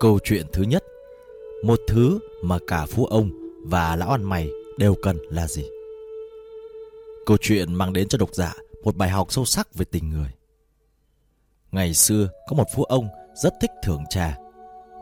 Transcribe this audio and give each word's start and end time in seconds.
Câu 0.00 0.18
chuyện 0.24 0.46
thứ 0.52 0.62
nhất 0.62 0.84
Một 1.64 1.80
thứ 1.88 2.18
mà 2.42 2.58
cả 2.66 2.86
phú 2.86 3.04
ông 3.04 3.30
và 3.66 3.96
lão 3.96 4.10
ăn 4.10 4.22
mày 4.24 4.48
đều 4.78 4.94
cần 5.02 5.18
là 5.30 5.48
gì? 5.48 5.64
Câu 7.26 7.36
chuyện 7.40 7.74
mang 7.74 7.92
đến 7.92 8.08
cho 8.08 8.18
độc 8.18 8.34
giả 8.34 8.54
một 8.84 8.96
bài 8.96 9.08
học 9.10 9.32
sâu 9.32 9.44
sắc 9.44 9.74
về 9.74 9.84
tình 9.84 10.10
người. 10.10 10.30
Ngày 11.72 11.94
xưa 11.94 12.28
có 12.48 12.56
một 12.56 12.64
phú 12.74 12.84
ông 12.84 13.08
rất 13.34 13.54
thích 13.60 13.70
thưởng 13.82 14.04
trà. 14.10 14.38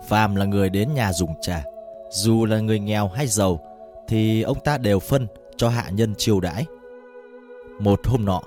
Phàm 0.08 0.34
là 0.34 0.44
người 0.44 0.70
đến 0.70 0.94
nhà 0.94 1.12
dùng 1.12 1.34
trà, 1.42 1.64
dù 2.10 2.46
là 2.46 2.60
người 2.60 2.78
nghèo 2.78 3.08
hay 3.08 3.26
giàu 3.26 3.60
thì 4.08 4.42
ông 4.42 4.58
ta 4.64 4.78
đều 4.78 4.98
phân 4.98 5.26
cho 5.56 5.68
hạ 5.68 5.90
nhân 5.90 6.14
chiêu 6.14 6.40
đãi. 6.40 6.66
Một 7.80 8.06
hôm 8.06 8.24
nọ, 8.24 8.42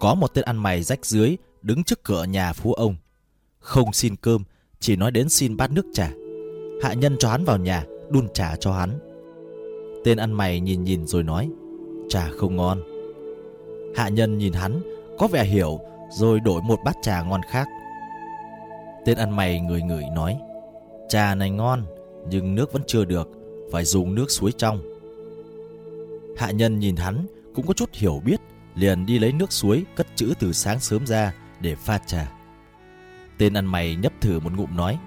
có 0.00 0.14
một 0.14 0.34
tên 0.34 0.44
ăn 0.44 0.56
mày 0.56 0.82
rách 0.82 1.06
dưới 1.06 1.36
đứng 1.62 1.84
trước 1.84 2.04
cửa 2.04 2.24
nhà 2.24 2.52
phú 2.52 2.72
ông. 2.72 2.96
Không 3.58 3.92
xin 3.92 4.16
cơm, 4.16 4.44
chỉ 4.82 4.96
nói 4.96 5.10
đến 5.10 5.28
xin 5.28 5.56
bát 5.56 5.70
nước 5.70 5.86
trà. 5.92 6.12
Hạ 6.82 6.92
nhân 6.92 7.16
cho 7.18 7.28
hắn 7.28 7.44
vào 7.44 7.58
nhà, 7.58 7.84
đun 8.10 8.28
trà 8.34 8.56
cho 8.56 8.72
hắn. 8.72 8.90
Tên 10.04 10.18
ăn 10.18 10.32
mày 10.32 10.60
nhìn 10.60 10.84
nhìn 10.84 11.06
rồi 11.06 11.22
nói, 11.22 11.50
trà 12.08 12.28
không 12.30 12.56
ngon. 12.56 12.82
Hạ 13.96 14.08
nhân 14.08 14.38
nhìn 14.38 14.52
hắn, 14.52 14.80
có 15.18 15.26
vẻ 15.26 15.44
hiểu, 15.44 15.80
rồi 16.10 16.40
đổi 16.40 16.62
một 16.62 16.78
bát 16.84 16.96
trà 17.02 17.22
ngon 17.22 17.40
khác. 17.50 17.68
Tên 19.04 19.18
ăn 19.18 19.36
mày 19.36 19.60
người 19.60 19.82
ngửi 19.82 20.04
nói, 20.14 20.38
trà 21.08 21.34
này 21.34 21.50
ngon, 21.50 21.82
nhưng 22.30 22.54
nước 22.54 22.72
vẫn 22.72 22.82
chưa 22.86 23.04
được, 23.04 23.30
phải 23.72 23.84
dùng 23.84 24.14
nước 24.14 24.30
suối 24.30 24.52
trong. 24.52 24.82
Hạ 26.36 26.50
nhân 26.50 26.78
nhìn 26.78 26.96
hắn, 26.96 27.26
cũng 27.54 27.66
có 27.66 27.74
chút 27.74 27.90
hiểu 27.92 28.20
biết, 28.24 28.40
liền 28.74 29.06
đi 29.06 29.18
lấy 29.18 29.32
nước 29.32 29.52
suối 29.52 29.84
cất 29.96 30.06
chữ 30.16 30.32
từ 30.38 30.52
sáng 30.52 30.80
sớm 30.80 31.06
ra 31.06 31.34
để 31.60 31.74
pha 31.74 31.98
trà. 31.98 32.41
Tên 33.38 33.54
ăn 33.54 33.66
mày 33.66 33.96
nhấp 33.96 34.12
thử 34.20 34.40
một 34.40 34.52
ngụm 34.52 34.76
nói, 34.76 34.98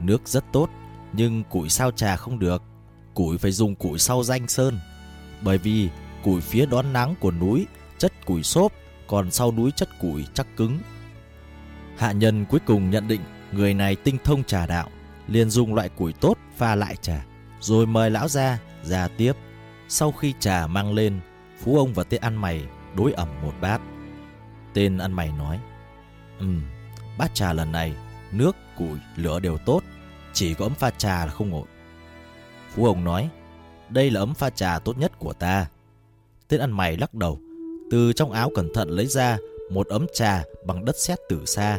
nước 0.00 0.28
rất 0.28 0.44
tốt, 0.52 0.70
nhưng 1.12 1.44
củi 1.44 1.68
sao 1.68 1.90
trà 1.90 2.16
không 2.16 2.38
được. 2.38 2.62
Củi 3.14 3.38
phải 3.38 3.50
dùng 3.50 3.74
củi 3.74 3.98
sau 3.98 4.22
danh 4.22 4.48
sơn, 4.48 4.78
bởi 5.42 5.58
vì 5.58 5.88
củi 6.22 6.40
phía 6.40 6.66
đón 6.66 6.92
nắng 6.92 7.14
của 7.20 7.30
núi 7.30 7.66
chất 7.98 8.26
củi 8.26 8.42
xốp, 8.42 8.72
còn 9.06 9.30
sau 9.30 9.52
núi 9.52 9.70
chất 9.76 9.88
củi 10.00 10.24
chắc 10.34 10.46
cứng. 10.56 10.78
Hạ 11.96 12.12
nhân 12.12 12.44
cuối 12.44 12.60
cùng 12.66 12.90
nhận 12.90 13.08
định 13.08 13.20
người 13.52 13.74
này 13.74 13.96
tinh 13.96 14.16
thông 14.24 14.44
trà 14.44 14.66
đạo, 14.66 14.88
liền 15.28 15.50
dùng 15.50 15.74
loại 15.74 15.88
củi 15.88 16.12
tốt 16.12 16.38
pha 16.56 16.74
lại 16.74 16.96
trà, 16.96 17.24
rồi 17.60 17.86
mời 17.86 18.10
lão 18.10 18.28
ra 18.28 18.58
ra 18.82 19.08
tiếp. 19.08 19.32
Sau 19.88 20.12
khi 20.12 20.34
trà 20.38 20.66
mang 20.66 20.94
lên, 20.94 21.20
phú 21.60 21.76
ông 21.78 21.94
và 21.94 22.04
tên 22.04 22.20
ăn 22.20 22.36
mày 22.36 22.64
đối 22.96 23.12
ẩm 23.12 23.28
một 23.42 23.52
bát. 23.60 23.80
Tên 24.74 24.98
ăn 24.98 25.12
mày 25.12 25.32
nói, 25.32 25.60
Ừm, 26.38 26.62
bát 27.18 27.34
trà 27.34 27.52
lần 27.52 27.72
này, 27.72 27.92
nước, 28.32 28.56
củi, 28.78 28.98
lửa 29.16 29.40
đều 29.40 29.58
tốt, 29.58 29.80
chỉ 30.32 30.54
có 30.54 30.64
ấm 30.64 30.74
pha 30.74 30.90
trà 30.90 31.26
là 31.26 31.32
không 31.32 31.54
ổn. 31.54 31.66
Phú 32.74 32.86
ông 32.86 33.04
nói, 33.04 33.28
đây 33.88 34.10
là 34.10 34.20
ấm 34.20 34.34
pha 34.34 34.50
trà 34.50 34.78
tốt 34.78 34.98
nhất 34.98 35.12
của 35.18 35.32
ta. 35.32 35.66
Tên 36.48 36.60
ăn 36.60 36.72
mày 36.72 36.96
lắc 36.96 37.14
đầu, 37.14 37.40
từ 37.90 38.12
trong 38.12 38.32
áo 38.32 38.50
cẩn 38.54 38.72
thận 38.74 38.88
lấy 38.88 39.06
ra 39.06 39.38
một 39.70 39.88
ấm 39.88 40.06
trà 40.14 40.44
bằng 40.64 40.84
đất 40.84 40.96
sét 40.98 41.18
từ 41.28 41.44
xa, 41.44 41.78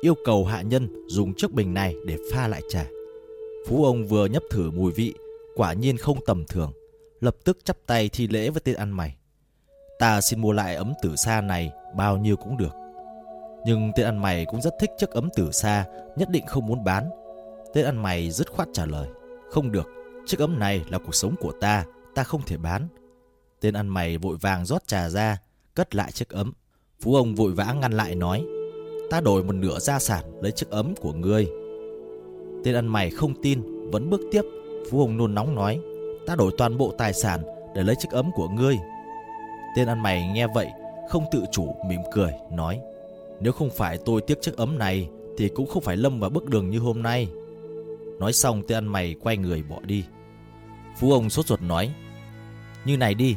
yêu 0.00 0.14
cầu 0.24 0.44
hạ 0.44 0.62
nhân 0.62 1.06
dùng 1.08 1.34
chiếc 1.34 1.52
bình 1.52 1.74
này 1.74 1.94
để 2.06 2.16
pha 2.32 2.48
lại 2.48 2.62
trà. 2.68 2.86
Phú 3.68 3.84
ông 3.84 4.06
vừa 4.06 4.26
nhấp 4.26 4.42
thử 4.50 4.70
mùi 4.70 4.92
vị, 4.92 5.14
quả 5.56 5.72
nhiên 5.72 5.96
không 5.96 6.18
tầm 6.26 6.44
thường, 6.48 6.72
lập 7.20 7.36
tức 7.44 7.58
chắp 7.64 7.76
tay 7.86 8.08
thi 8.08 8.28
lễ 8.28 8.50
với 8.50 8.60
tên 8.60 8.76
ăn 8.76 8.90
mày. 8.90 9.16
Ta 9.98 10.20
xin 10.20 10.40
mua 10.40 10.52
lại 10.52 10.74
ấm 10.74 10.92
tử 11.02 11.16
sa 11.16 11.40
này 11.40 11.70
bao 11.96 12.16
nhiêu 12.16 12.36
cũng 12.36 12.56
được. 12.56 12.83
Nhưng 13.66 13.92
tên 13.96 14.06
ăn 14.06 14.22
mày 14.22 14.44
cũng 14.44 14.60
rất 14.60 14.74
thích 14.80 14.90
chiếc 14.98 15.10
ấm 15.10 15.28
tử 15.36 15.50
xa 15.52 15.84
nhất 16.16 16.30
định 16.30 16.46
không 16.46 16.66
muốn 16.66 16.84
bán. 16.84 17.10
Tên 17.72 17.84
ăn 17.84 18.02
mày 18.02 18.30
dứt 18.30 18.50
khoát 18.50 18.68
trả 18.72 18.86
lời, 18.86 19.08
không 19.50 19.72
được, 19.72 19.88
chiếc 20.26 20.40
ấm 20.40 20.58
này 20.58 20.84
là 20.88 20.98
cuộc 20.98 21.14
sống 21.14 21.34
của 21.40 21.52
ta, 21.60 21.84
ta 22.14 22.24
không 22.24 22.42
thể 22.46 22.56
bán. 22.56 22.88
Tên 23.60 23.74
ăn 23.74 23.88
mày 23.88 24.18
vội 24.18 24.36
vàng 24.40 24.66
rót 24.66 24.86
trà 24.86 25.08
ra, 25.08 25.38
cất 25.74 25.94
lại 25.94 26.12
chiếc 26.12 26.28
ấm. 26.28 26.52
Phú 27.00 27.14
ông 27.14 27.34
vội 27.34 27.52
vã 27.52 27.72
ngăn 27.72 27.92
lại 27.92 28.14
nói, 28.14 28.44
ta 29.10 29.20
đổi 29.20 29.44
một 29.44 29.52
nửa 29.52 29.78
gia 29.78 29.98
sản 29.98 30.24
lấy 30.42 30.52
chiếc 30.52 30.70
ấm 30.70 30.94
của 31.00 31.12
ngươi. 31.12 31.48
Tên 32.64 32.74
ăn 32.74 32.86
mày 32.86 33.10
không 33.10 33.42
tin, 33.42 33.90
vẫn 33.90 34.10
bước 34.10 34.20
tiếp. 34.32 34.42
Phú 34.90 35.00
ông 35.00 35.16
nôn 35.16 35.34
nóng 35.34 35.54
nói, 35.54 35.80
ta 36.26 36.34
đổi 36.34 36.52
toàn 36.58 36.78
bộ 36.78 36.94
tài 36.98 37.12
sản 37.12 37.42
để 37.74 37.82
lấy 37.82 37.96
chiếc 37.98 38.10
ấm 38.10 38.30
của 38.34 38.48
ngươi. 38.48 38.78
Tên 39.76 39.88
ăn 39.88 40.02
mày 40.02 40.28
nghe 40.34 40.46
vậy, 40.46 40.68
không 41.08 41.24
tự 41.32 41.44
chủ 41.52 41.74
mỉm 41.88 42.00
cười, 42.12 42.32
nói, 42.50 42.80
nếu 43.44 43.52
không 43.52 43.70
phải 43.70 43.98
tôi 44.04 44.20
tiếc 44.20 44.42
chiếc 44.42 44.56
ấm 44.56 44.78
này, 44.78 45.08
thì 45.38 45.48
cũng 45.48 45.66
không 45.66 45.82
phải 45.82 45.96
lâm 45.96 46.20
vào 46.20 46.30
bước 46.30 46.44
đường 46.44 46.70
như 46.70 46.78
hôm 46.78 47.02
nay. 47.02 47.28
Nói 48.18 48.32
xong 48.32 48.62
tên 48.68 48.78
ăn 48.78 48.86
mày 48.86 49.14
quay 49.20 49.36
người 49.36 49.62
bỏ 49.62 49.80
đi. 49.82 50.04
Phú 50.98 51.12
ông 51.12 51.30
sốt 51.30 51.46
ruột 51.46 51.62
nói, 51.62 51.94
như 52.84 52.96
này 52.96 53.14
đi, 53.14 53.36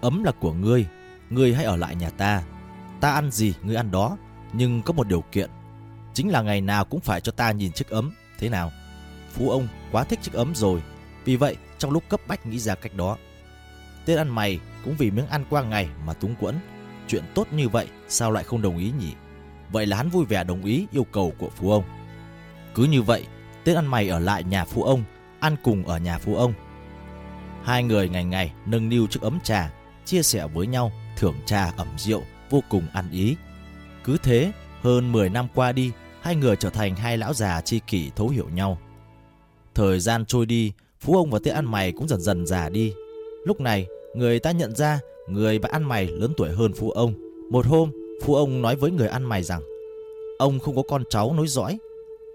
ấm 0.00 0.24
là 0.24 0.32
của 0.32 0.52
ngươi, 0.52 0.86
ngươi 1.30 1.54
hãy 1.54 1.64
ở 1.64 1.76
lại 1.76 1.96
nhà 1.96 2.10
ta. 2.10 2.42
Ta 3.00 3.10
ăn 3.10 3.30
gì 3.30 3.54
ngươi 3.62 3.76
ăn 3.76 3.90
đó, 3.90 4.16
nhưng 4.52 4.82
có 4.82 4.92
một 4.92 5.08
điều 5.08 5.24
kiện. 5.32 5.50
Chính 6.14 6.28
là 6.28 6.42
ngày 6.42 6.60
nào 6.60 6.84
cũng 6.84 7.00
phải 7.00 7.20
cho 7.20 7.32
ta 7.32 7.52
nhìn 7.52 7.72
chiếc 7.72 7.88
ấm, 7.88 8.12
thế 8.38 8.48
nào? 8.48 8.72
Phú 9.32 9.50
ông 9.50 9.68
quá 9.92 10.04
thích 10.04 10.18
chiếc 10.22 10.32
ấm 10.34 10.54
rồi, 10.54 10.82
vì 11.24 11.36
vậy 11.36 11.56
trong 11.78 11.90
lúc 11.90 12.02
cấp 12.08 12.20
bách 12.28 12.46
nghĩ 12.46 12.58
ra 12.58 12.74
cách 12.74 12.94
đó. 12.94 13.16
Tên 14.06 14.18
ăn 14.18 14.28
mày 14.28 14.60
cũng 14.84 14.94
vì 14.98 15.10
miếng 15.10 15.26
ăn 15.26 15.44
qua 15.50 15.62
ngày 15.62 15.88
mà 16.06 16.12
túng 16.12 16.34
quẫn. 16.40 16.54
Chuyện 17.08 17.24
tốt 17.34 17.46
như 17.52 17.68
vậy 17.68 17.86
sao 18.08 18.30
lại 18.30 18.44
không 18.44 18.62
đồng 18.62 18.78
ý 18.78 18.92
nhỉ? 18.98 19.12
Vậy 19.72 19.86
là 19.86 19.96
hắn 19.96 20.08
vui 20.08 20.24
vẻ 20.24 20.44
đồng 20.44 20.64
ý 20.64 20.86
yêu 20.92 21.04
cầu 21.04 21.32
của 21.38 21.50
phú 21.56 21.70
ông. 21.70 21.84
Cứ 22.74 22.84
như 22.84 23.02
vậy, 23.02 23.26
Tết 23.64 23.76
ăn 23.76 23.86
mày 23.86 24.08
ở 24.08 24.18
lại 24.18 24.44
nhà 24.44 24.64
phú 24.64 24.82
ông, 24.82 25.04
ăn 25.40 25.56
cùng 25.62 25.86
ở 25.86 25.98
nhà 25.98 26.18
phú 26.18 26.36
ông. 26.36 26.52
Hai 27.62 27.82
người 27.82 28.08
ngày 28.08 28.24
ngày 28.24 28.52
nâng 28.66 28.88
niu 28.88 29.06
trước 29.06 29.22
ấm 29.22 29.38
trà, 29.44 29.72
chia 30.04 30.22
sẻ 30.22 30.46
với 30.54 30.66
nhau, 30.66 30.92
thưởng 31.16 31.34
trà 31.46 31.72
ẩm 31.76 31.88
rượu, 31.98 32.22
vô 32.50 32.62
cùng 32.68 32.86
ăn 32.92 33.10
ý. 33.10 33.36
Cứ 34.04 34.16
thế, 34.22 34.52
hơn 34.82 35.12
10 35.12 35.28
năm 35.30 35.46
qua 35.54 35.72
đi, 35.72 35.92
hai 36.20 36.36
người 36.36 36.56
trở 36.56 36.70
thành 36.70 36.96
hai 36.96 37.18
lão 37.18 37.34
già 37.34 37.60
chi 37.60 37.80
kỷ 37.86 38.10
thấu 38.16 38.28
hiểu 38.28 38.48
nhau. 38.48 38.78
Thời 39.74 40.00
gian 40.00 40.26
trôi 40.26 40.46
đi, 40.46 40.72
Phú 41.00 41.16
ông 41.16 41.30
và 41.30 41.38
Tết 41.44 41.54
ăn 41.54 41.64
mày 41.64 41.92
cũng 41.92 42.08
dần 42.08 42.20
dần 42.20 42.46
già 42.46 42.68
đi. 42.68 42.92
Lúc 43.44 43.60
này, 43.60 43.86
người 44.14 44.38
ta 44.38 44.50
nhận 44.50 44.74
ra 44.74 45.00
người 45.28 45.58
bạn 45.58 45.72
ăn 45.72 45.84
mày 45.84 46.06
lớn 46.06 46.32
tuổi 46.36 46.50
hơn 46.50 46.72
Phú 46.72 46.90
ông. 46.90 47.14
Một 47.50 47.66
hôm, 47.66 47.90
phu 48.22 48.34
ông 48.34 48.62
nói 48.62 48.76
với 48.76 48.90
người 48.90 49.08
ăn 49.08 49.24
mày 49.24 49.42
rằng 49.42 49.62
ông 50.38 50.58
không 50.58 50.76
có 50.76 50.82
con 50.88 51.02
cháu 51.10 51.32
nối 51.32 51.48
dõi, 51.48 51.78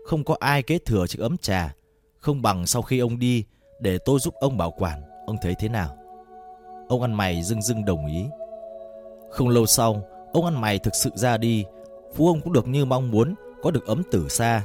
không 0.05 0.23
có 0.23 0.35
ai 0.39 0.63
kế 0.63 0.77
thừa 0.77 1.07
chiếc 1.07 1.19
ấm 1.19 1.37
trà, 1.37 1.75
không 2.19 2.41
bằng 2.41 2.67
sau 2.67 2.81
khi 2.81 2.99
ông 2.99 3.19
đi 3.19 3.43
để 3.79 3.97
tôi 4.05 4.19
giúp 4.19 4.33
ông 4.39 4.57
bảo 4.57 4.71
quản, 4.71 5.01
ông 5.27 5.37
thấy 5.41 5.55
thế 5.59 5.69
nào? 5.69 5.97
Ông 6.87 7.01
ăn 7.01 7.13
mày 7.13 7.43
dưng 7.43 7.61
dưng 7.61 7.85
đồng 7.85 8.07
ý. 8.07 8.23
Không 9.31 9.49
lâu 9.49 9.65
sau, 9.65 10.07
ông 10.33 10.45
ăn 10.45 10.61
mày 10.61 10.79
thực 10.79 10.95
sự 10.95 11.09
ra 11.15 11.37
đi, 11.37 11.65
Phú 12.15 12.27
ông 12.27 12.41
cũng 12.41 12.53
được 12.53 12.67
như 12.67 12.85
mong 12.85 13.11
muốn 13.11 13.35
có 13.61 13.71
được 13.71 13.85
ấm 13.85 14.03
tử 14.11 14.29
xa. 14.29 14.63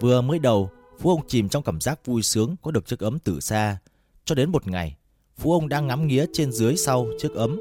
Vừa 0.00 0.20
mới 0.20 0.38
đầu, 0.38 0.70
Phú 0.98 1.10
ông 1.10 1.26
chìm 1.26 1.48
trong 1.48 1.62
cảm 1.62 1.80
giác 1.80 2.06
vui 2.06 2.22
sướng 2.22 2.56
có 2.62 2.70
được 2.70 2.86
chiếc 2.86 3.00
ấm 3.00 3.18
tử 3.18 3.40
xa. 3.40 3.78
Cho 4.24 4.34
đến 4.34 4.50
một 4.50 4.68
ngày, 4.68 4.96
Phú 5.36 5.52
ông 5.52 5.68
đang 5.68 5.86
ngắm 5.86 6.06
nghía 6.06 6.26
trên 6.32 6.52
dưới 6.52 6.76
sau 6.76 7.06
chiếc 7.18 7.34
ấm. 7.34 7.60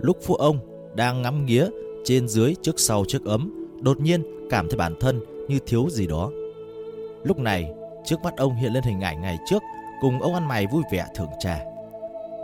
Lúc 0.00 0.18
Phú 0.22 0.34
ông 0.34 0.58
đang 0.94 1.22
ngắm 1.22 1.46
nghía 1.46 1.68
trên 2.04 2.28
dưới 2.28 2.54
trước 2.62 2.80
sau 2.80 3.04
chiếc 3.08 3.24
ấm, 3.24 3.52
đột 3.82 4.00
nhiên 4.00 4.22
cảm 4.50 4.68
thấy 4.68 4.76
bản 4.76 4.94
thân 5.00 5.20
như 5.48 5.58
thiếu 5.66 5.86
gì 5.90 6.06
đó. 6.06 6.30
Lúc 7.24 7.38
này, 7.38 7.72
trước 8.04 8.16
mắt 8.22 8.36
ông 8.36 8.54
hiện 8.54 8.72
lên 8.72 8.82
hình 8.82 9.00
ảnh 9.00 9.20
ngày 9.20 9.38
trước 9.46 9.62
cùng 10.00 10.20
ông 10.20 10.34
ăn 10.34 10.48
mày 10.48 10.66
vui 10.66 10.82
vẻ 10.92 11.06
thưởng 11.14 11.30
trà. 11.40 11.60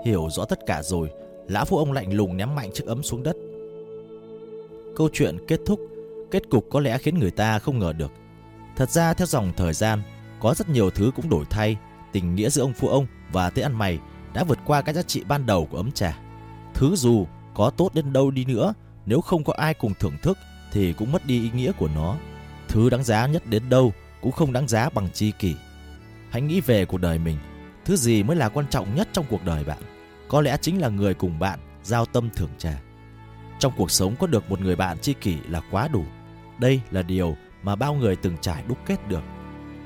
Hiểu 0.04 0.28
rõ 0.30 0.44
tất 0.44 0.66
cả 0.66 0.82
rồi, 0.82 1.10
lão 1.48 1.64
phu 1.64 1.78
ông 1.78 1.92
lạnh 1.92 2.12
lùng 2.12 2.36
ném 2.36 2.54
mạnh 2.54 2.70
chiếc 2.74 2.86
ấm 2.86 3.02
xuống 3.02 3.22
đất. 3.22 3.36
Câu 4.96 5.08
chuyện 5.12 5.38
kết 5.48 5.60
thúc, 5.66 5.80
kết 6.30 6.50
cục 6.50 6.66
có 6.70 6.80
lẽ 6.80 6.98
khiến 6.98 7.19
người 7.19 7.30
ta 7.30 7.58
không 7.58 7.78
ngờ 7.78 7.92
được. 7.92 8.12
Thật 8.76 8.90
ra 8.90 9.14
theo 9.14 9.26
dòng 9.26 9.52
thời 9.56 9.72
gian, 9.72 10.02
có 10.40 10.55
rất 10.55 10.69
nhiều 10.69 10.90
thứ 10.90 11.10
cũng 11.16 11.28
đổi 11.28 11.44
thay, 11.50 11.76
tình 12.12 12.34
nghĩa 12.34 12.50
giữa 12.50 12.62
ông 12.62 12.72
phu 12.72 12.88
ông 12.88 13.06
và 13.32 13.50
tế 13.50 13.62
ăn 13.62 13.78
mày 13.78 13.99
đã 14.34 14.44
vượt 14.44 14.58
qua 14.66 14.82
các 14.82 14.94
giá 14.94 15.02
trị 15.02 15.25
ban 15.28 15.46
đầu 15.46 15.69
của 15.70 15.76
ấm 15.76 15.93
trà. 15.93 16.19
Thứ 16.75 16.96
dù 16.96 17.26
có 17.55 17.70
tốt 17.70 17.94
đến 17.94 18.12
đâu 18.12 18.31
đi 18.31 18.44
nữa, 18.44 18.75
nếu 19.08 19.20
không 19.20 19.44
có 19.44 19.52
ai 19.52 19.75
cùng 19.75 19.94
thưởng 19.94 20.16
thức 20.22 20.38
thì 20.72 20.93
cũng 20.93 21.12
mất 21.12 21.26
đi 21.26 21.43
ý 21.43 21.50
nghĩa 21.55 21.72
của 21.72 21.88
nó. 21.94 22.16
Thứ 22.69 22.90
đáng 22.90 23.05
giá 23.05 23.26
nhất 23.26 23.46
đến 23.46 23.69
đâu 23.69 23.93
cũng 24.20 24.32
không 24.32 24.52
đáng 24.52 24.69
giá 24.69 24.88
bằng 24.88 25.08
chi 25.14 25.32
kỷ. 25.38 25.55
Hãy 26.31 26.43
nghĩ 26.43 26.60
về 26.60 26.84
cuộc 26.84 26.99
đời 26.99 27.19
mình, 27.19 27.38
thứ 27.84 27.96
gì 27.96 28.22
mới 28.22 28.37
là 28.37 28.49
quan 28.49 28.66
trọng 28.70 28.94
nhất 28.94 29.08
trong 29.12 29.25
cuộc 29.28 29.44
đời 29.44 29.64
bạn? 29.64 29.78
Có 30.28 30.40
lẽ 30.40 30.56
chính 30.60 30.81
là 30.81 30.88
người 30.88 31.14
cùng 31.14 31.38
bạn 31.38 31.58
giao 31.82 32.06
tâm 32.06 32.31
thưởng 32.37 32.50
trà. 32.58 32.81
Trong 33.58 33.72
cuộc 33.76 33.90
sống 33.90 34.16
có 34.16 34.26
được 34.26 34.50
một 34.50 34.60
người 34.60 34.76
bạn 34.76 34.99
chi 34.99 35.14
kỷ 35.20 35.37
là 35.49 35.60
quá 35.70 35.88
đủ. 35.88 36.05
Đây 36.58 36.81
là 36.90 37.02
điều 37.02 37.37
mà 37.62 37.76
bao 37.76 37.94
người 37.94 38.16
từng 38.16 38.37
trải 38.40 38.62
đúc 38.69 38.78
kết 38.87 39.08
được. 39.08 39.22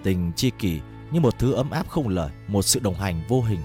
Tình 0.02 0.32
chi 0.36 0.50
kỷ 0.58 0.80
như 1.10 1.20
một 1.20 1.38
thứ 1.38 1.52
ấm 1.52 1.70
áp 1.70 1.88
không 1.88 2.08
lời, 2.08 2.30
một 2.48 2.62
sự 2.62 2.80
đồng 2.80 2.94
hành 2.94 3.22
vô 3.28 3.42
hình. 3.42 3.60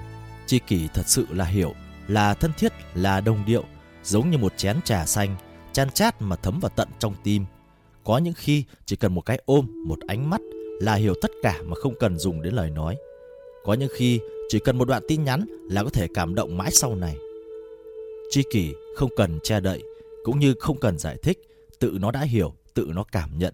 chi 0.46 0.60
kỷ 0.68 0.88
thật 0.94 1.04
sự 1.08 1.28
là 1.30 1.46
hiểu, 1.46 1.74
là 2.08 2.34
thân 2.34 2.52
thiết, 2.58 2.74
là 2.94 3.22
đồng 3.22 3.46
điệu, 3.46 3.64
giống 4.04 4.30
như 4.30 4.38
một 4.38 4.54
chén 4.58 4.82
trà 4.84 5.06
xanh, 5.06 5.36
chan 5.78 5.90
chát 5.90 6.22
mà 6.22 6.36
thấm 6.36 6.60
vào 6.60 6.72
tận 6.76 6.88
trong 7.00 7.14
tim. 7.24 7.46
Có 8.04 8.18
những 8.18 8.34
khi 8.34 8.64
chỉ 8.86 8.96
cần 8.96 9.14
một 9.14 9.22
cái 9.22 9.42
ôm, 9.46 9.84
một 9.86 10.00
ánh 10.08 10.30
mắt, 10.30 10.42
là 10.82 10.96
hiểu 10.96 11.14
tất 11.22 11.32
cả 11.44 11.62
mà 11.66 11.76
không 11.76 11.94
cần 12.00 12.20
dùng 12.20 12.42
đến 12.42 12.54
lời 12.54 12.70
nói. 12.70 12.96
Có 13.66 13.74
những 13.74 13.90
khi 13.96 14.20
chỉ 14.50 14.60
cần 14.60 14.78
một 14.78 14.88
đoạn 14.88 15.04
tin 15.08 15.24
nhắn 15.24 15.46
là 15.70 15.84
có 15.84 15.90
thể 15.90 16.08
cảm 16.14 16.36
động 16.36 16.58
mãi 16.58 16.72
sau 16.72 16.96
này. 16.96 17.18
Tri 18.30 18.44
kỷ 18.52 18.74
không 18.96 19.10
cần 19.18 19.40
che 19.44 19.60
đậy, 19.60 19.84
cũng 20.24 20.40
như 20.40 20.54
không 20.60 20.80
cần 20.80 20.98
giải 20.98 21.18
thích, 21.24 21.38
tự 21.80 21.98
nó 22.02 22.12
đã 22.12 22.22
hiểu, 22.22 22.54
tự 22.74 22.88
nó 22.96 23.04
cảm 23.12 23.38
nhận. 23.38 23.54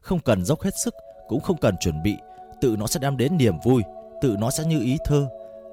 Không 0.00 0.20
cần 0.20 0.44
dốc 0.44 0.62
hết 0.62 0.74
sức, 0.84 0.94
cũng 1.28 1.40
không 1.40 1.56
cần 1.60 1.74
chuẩn 1.80 2.02
bị, 2.02 2.14
tự 2.60 2.76
nó 2.78 2.86
sẽ 2.86 3.00
đem 3.00 3.16
đến 3.16 3.36
niềm 3.36 3.54
vui, 3.64 3.82
tự 4.22 4.36
nó 4.38 4.50
sẽ 4.50 4.64
như 4.64 4.80
ý 4.80 4.96
thơ. 5.04 5.28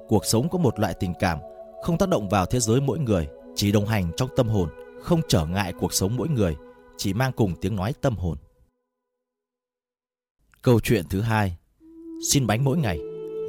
Cuộc 0.08 0.24
sống 0.26 0.48
có 0.48 0.58
một 0.58 0.78
loại 0.78 0.94
tình 1.00 1.14
cảm, 1.18 1.38
không 1.82 1.98
tác 1.98 2.08
động 2.08 2.28
vào 2.28 2.46
thế 2.46 2.60
giới 2.60 2.80
mỗi 2.80 2.98
người, 2.98 3.28
chỉ 3.54 3.72
đồng 3.72 3.86
hành 3.86 4.10
trong 4.16 4.28
tâm 4.36 4.48
hồn, 4.48 4.68
không 5.02 5.20
trở 5.28 5.46
ngại 5.46 5.72
cuộc 5.80 5.92
sống 5.92 6.16
mỗi 6.16 6.28
người, 6.28 6.56
chỉ 6.96 7.12
mang 7.14 7.32
cùng 7.32 7.54
tiếng 7.60 7.76
nói 7.76 7.94
tâm 8.00 8.16
hồn. 8.16 8.36
Câu 10.62 10.80
chuyện 10.80 11.04
thứ 11.10 11.20
hai 11.20 11.56
Xin 12.22 12.46
bánh 12.46 12.64
mỗi 12.64 12.78
ngày. 12.78 12.98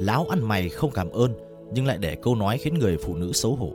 Láo 0.00 0.26
ăn 0.30 0.48
mày 0.48 0.68
không 0.68 0.90
cảm 0.90 1.10
ơn 1.10 1.34
Nhưng 1.72 1.86
lại 1.86 1.98
để 2.00 2.16
câu 2.22 2.34
nói 2.34 2.58
khiến 2.58 2.78
người 2.78 2.96
phụ 3.04 3.16
nữ 3.16 3.32
xấu 3.32 3.56
hổ. 3.56 3.72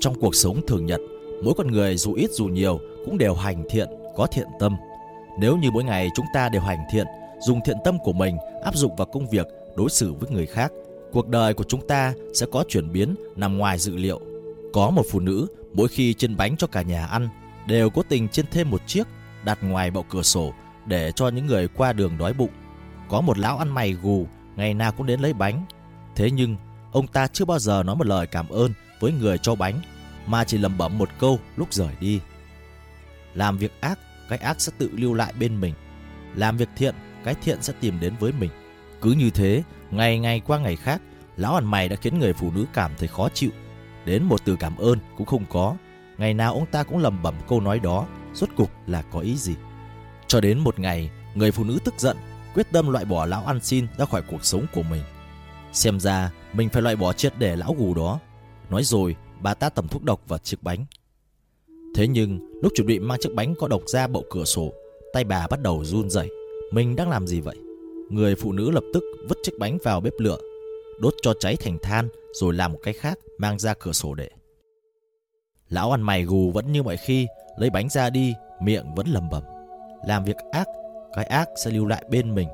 Trong 0.00 0.20
cuộc 0.20 0.34
sống 0.34 0.66
thường 0.66 0.86
nhật 0.86 1.00
Mỗi 1.44 1.54
con 1.56 1.66
người 1.72 1.96
dù 1.96 2.14
ít 2.14 2.30
dù 2.30 2.46
nhiều 2.46 2.80
Cũng 3.04 3.18
đều 3.18 3.34
hành 3.34 3.64
thiện, 3.70 3.88
có 4.16 4.26
thiện 4.26 4.46
tâm. 4.60 4.76
Nếu 5.40 5.56
như 5.56 5.70
mỗi 5.70 5.84
ngày 5.84 6.08
chúng 6.14 6.26
ta 6.34 6.48
đều 6.48 6.62
hành 6.62 6.80
thiện 6.92 7.06
Dùng 7.40 7.60
thiện 7.64 7.76
tâm 7.84 7.98
của 8.04 8.12
mình 8.12 8.36
áp 8.64 8.76
dụng 8.76 8.96
vào 8.96 9.06
công 9.12 9.28
việc 9.30 9.46
Đối 9.76 9.90
xử 9.90 10.12
với 10.12 10.30
người 10.30 10.46
khác 10.46 10.72
Cuộc 11.12 11.28
đời 11.28 11.54
của 11.54 11.64
chúng 11.64 11.86
ta 11.86 12.14
sẽ 12.34 12.46
có 12.52 12.64
chuyển 12.68 12.92
biến 12.92 13.14
Nằm 13.36 13.58
ngoài 13.58 13.78
dự 13.78 13.96
liệu. 13.96 14.20
Có 14.72 14.90
một 14.90 15.02
phụ 15.10 15.20
nữ 15.20 15.46
mỗi 15.74 15.88
khi 15.88 16.14
chân 16.14 16.36
bánh 16.36 16.56
cho 16.56 16.66
cả 16.66 16.82
nhà 16.82 17.06
ăn 17.06 17.28
Đều 17.66 17.90
cố 17.90 18.02
tình 18.02 18.28
trên 18.28 18.46
thêm 18.50 18.70
một 18.70 18.86
chiếc 18.86 19.06
Đặt 19.44 19.58
ngoài 19.62 19.90
bậu 19.90 20.04
cửa 20.08 20.22
sổ 20.22 20.54
để 20.86 21.12
cho 21.12 21.28
những 21.28 21.46
người 21.46 21.68
qua 21.68 21.92
đường 21.92 22.18
đói 22.18 22.32
bụng. 22.32 22.50
Có 23.08 23.20
một 23.20 23.38
lão 23.38 23.58
ăn 23.58 23.68
mày 23.74 23.92
gù, 23.92 24.26
ngày 24.56 24.74
nào 24.74 24.92
cũng 24.92 25.06
đến 25.06 25.20
lấy 25.20 25.32
bánh. 25.32 25.64
Thế 26.16 26.30
nhưng, 26.30 26.56
ông 26.92 27.06
ta 27.06 27.26
chưa 27.26 27.44
bao 27.44 27.58
giờ 27.58 27.82
nói 27.82 27.96
một 27.96 28.06
lời 28.06 28.26
cảm 28.26 28.48
ơn 28.48 28.72
với 29.00 29.12
người 29.12 29.38
cho 29.38 29.54
bánh, 29.54 29.80
mà 30.26 30.44
chỉ 30.44 30.58
lẩm 30.58 30.78
bẩm 30.78 30.98
một 30.98 31.08
câu 31.18 31.38
lúc 31.56 31.72
rời 31.72 31.94
đi. 32.00 32.20
Làm 33.34 33.58
việc 33.58 33.80
ác, 33.80 33.98
cái 34.28 34.38
ác 34.38 34.60
sẽ 34.60 34.72
tự 34.78 34.90
lưu 34.92 35.14
lại 35.14 35.32
bên 35.40 35.60
mình. 35.60 35.74
Làm 36.34 36.56
việc 36.56 36.68
thiện, 36.76 36.94
cái 37.24 37.34
thiện 37.34 37.62
sẽ 37.62 37.72
tìm 37.80 38.00
đến 38.00 38.14
với 38.20 38.32
mình. 38.32 38.50
Cứ 39.00 39.12
như 39.12 39.30
thế, 39.30 39.62
ngày 39.90 40.18
ngày 40.18 40.40
qua 40.46 40.58
ngày 40.58 40.76
khác, 40.76 41.02
lão 41.36 41.54
ăn 41.54 41.70
mày 41.70 41.88
đã 41.88 41.96
khiến 41.96 42.18
người 42.18 42.32
phụ 42.32 42.50
nữ 42.54 42.64
cảm 42.74 42.92
thấy 42.98 43.08
khó 43.08 43.28
chịu. 43.34 43.50
Đến 44.08 44.22
một 44.22 44.44
từ 44.44 44.56
cảm 44.60 44.76
ơn 44.76 44.98
cũng 45.16 45.26
không 45.26 45.44
có. 45.50 45.76
Ngày 46.18 46.34
nào 46.34 46.54
ông 46.54 46.66
ta 46.66 46.82
cũng 46.82 46.98
lẩm 46.98 47.22
bẩm 47.22 47.34
câu 47.48 47.60
nói 47.60 47.78
đó, 47.78 48.06
rốt 48.34 48.48
cục 48.56 48.70
là 48.86 49.02
có 49.02 49.20
ý 49.20 49.36
gì. 49.36 49.54
Cho 50.26 50.40
đến 50.40 50.58
một 50.58 50.78
ngày, 50.78 51.10
người 51.34 51.50
phụ 51.50 51.64
nữ 51.64 51.78
tức 51.84 51.94
giận, 51.98 52.16
quyết 52.54 52.66
tâm 52.72 52.90
loại 52.90 53.04
bỏ 53.04 53.26
lão 53.26 53.44
ăn 53.44 53.60
xin 53.62 53.86
ra 53.98 54.04
khỏi 54.04 54.22
cuộc 54.22 54.44
sống 54.44 54.66
của 54.74 54.82
mình. 54.82 55.02
Xem 55.72 56.00
ra, 56.00 56.32
mình 56.52 56.68
phải 56.68 56.82
loại 56.82 56.96
bỏ 56.96 57.12
triệt 57.12 57.32
để 57.38 57.56
lão 57.56 57.74
gù 57.78 57.94
đó. 57.94 58.18
Nói 58.70 58.84
rồi, 58.84 59.16
bà 59.40 59.54
ta 59.54 59.68
tẩm 59.68 59.88
thuốc 59.88 60.04
độc 60.04 60.20
vào 60.28 60.38
chiếc 60.38 60.62
bánh. 60.62 60.84
Thế 61.94 62.08
nhưng, 62.08 62.60
lúc 62.62 62.72
chuẩn 62.74 62.86
bị 62.86 62.98
mang 62.98 63.18
chiếc 63.20 63.34
bánh 63.34 63.54
có 63.58 63.68
độc 63.68 63.82
ra 63.86 64.06
bậu 64.06 64.24
cửa 64.30 64.44
sổ, 64.44 64.72
tay 65.12 65.24
bà 65.24 65.46
bắt 65.46 65.62
đầu 65.62 65.84
run 65.84 66.10
rẩy. 66.10 66.28
Mình 66.72 66.96
đang 66.96 67.10
làm 67.10 67.26
gì 67.26 67.40
vậy? 67.40 67.56
Người 68.10 68.34
phụ 68.34 68.52
nữ 68.52 68.70
lập 68.70 68.84
tức 68.94 69.02
vứt 69.28 69.38
chiếc 69.42 69.58
bánh 69.58 69.78
vào 69.82 70.00
bếp 70.00 70.12
lửa, 70.18 70.38
đốt 70.98 71.14
cho 71.22 71.34
cháy 71.40 71.56
thành 71.56 71.78
than 71.82 72.08
rồi 72.32 72.54
làm 72.54 72.72
một 72.72 72.78
cái 72.82 72.94
khác 72.94 73.18
mang 73.38 73.58
ra 73.58 73.74
cửa 73.74 73.92
sổ 73.92 74.14
để. 74.14 74.28
Lão 75.68 75.90
ăn 75.90 76.02
mày 76.02 76.24
gù 76.24 76.50
vẫn 76.50 76.72
như 76.72 76.82
mọi 76.82 76.96
khi, 76.96 77.26
lấy 77.58 77.70
bánh 77.70 77.88
ra 77.88 78.10
đi, 78.10 78.34
miệng 78.62 78.94
vẫn 78.94 79.06
lầm 79.08 79.30
bầm. 79.30 79.42
Làm 80.06 80.24
việc 80.24 80.36
ác, 80.52 80.66
cái 81.14 81.24
ác 81.24 81.48
sẽ 81.64 81.70
lưu 81.70 81.86
lại 81.86 82.04
bên 82.10 82.34
mình. 82.34 82.48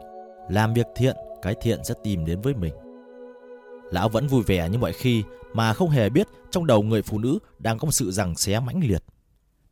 Làm 0.51 0.75
việc 0.75 0.87
thiện, 0.95 1.17
cái 1.43 1.55
thiện 1.61 1.85
sẽ 1.85 1.95
tìm 2.03 2.25
đến 2.25 2.41
với 2.41 2.55
mình. 2.55 2.75
Lão 3.91 4.09
vẫn 4.09 4.27
vui 4.27 4.43
vẻ 4.43 4.69
như 4.69 4.79
mọi 4.79 4.93
khi 4.93 5.23
mà 5.53 5.73
không 5.73 5.91
hề 5.91 6.09
biết 6.09 6.27
trong 6.51 6.67
đầu 6.67 6.83
người 6.83 7.03
phụ 7.03 7.19
nữ 7.19 7.39
đang 7.59 7.79
có 7.79 7.85
một 7.85 7.93
sự 7.93 8.11
rằng 8.11 8.37
xé 8.37 8.61
mãnh 8.61 8.81
liệt. 8.85 9.05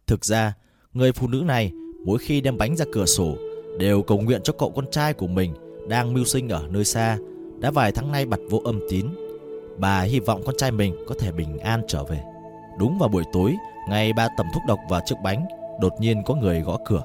Thực 0.06 0.24
ra, 0.24 0.54
người 0.92 1.12
phụ 1.12 1.28
nữ 1.28 1.42
này 1.44 1.72
mỗi 2.04 2.18
khi 2.18 2.40
đem 2.40 2.58
bánh 2.58 2.76
ra 2.76 2.84
cửa 2.92 3.06
sổ 3.06 3.36
đều 3.78 4.02
cầu 4.02 4.20
nguyện 4.20 4.40
cho 4.44 4.52
cậu 4.52 4.70
con 4.70 4.90
trai 4.90 5.12
của 5.12 5.26
mình 5.26 5.54
đang 5.88 6.14
mưu 6.14 6.24
sinh 6.24 6.48
ở 6.48 6.66
nơi 6.70 6.84
xa, 6.84 7.18
đã 7.62 7.70
vài 7.70 7.92
tháng 7.92 8.12
nay 8.12 8.26
bật 8.26 8.40
vô 8.50 8.60
âm 8.64 8.80
tín. 8.90 9.06
Bà 9.76 10.02
hy 10.02 10.20
vọng 10.20 10.42
con 10.46 10.54
trai 10.58 10.70
mình 10.70 10.96
có 11.08 11.14
thể 11.18 11.32
bình 11.32 11.58
an 11.58 11.82
trở 11.88 12.04
về. 12.04 12.22
Đúng 12.78 12.98
vào 12.98 13.08
buổi 13.08 13.24
tối, 13.32 13.56
ngày 13.88 14.12
ba 14.12 14.28
tẩm 14.36 14.46
thuốc 14.54 14.62
độc 14.68 14.78
vào 14.88 15.00
chiếc 15.06 15.16
bánh, 15.24 15.46
đột 15.80 15.92
nhiên 16.00 16.22
có 16.26 16.34
người 16.34 16.60
gõ 16.60 16.78
cửa. 16.84 17.04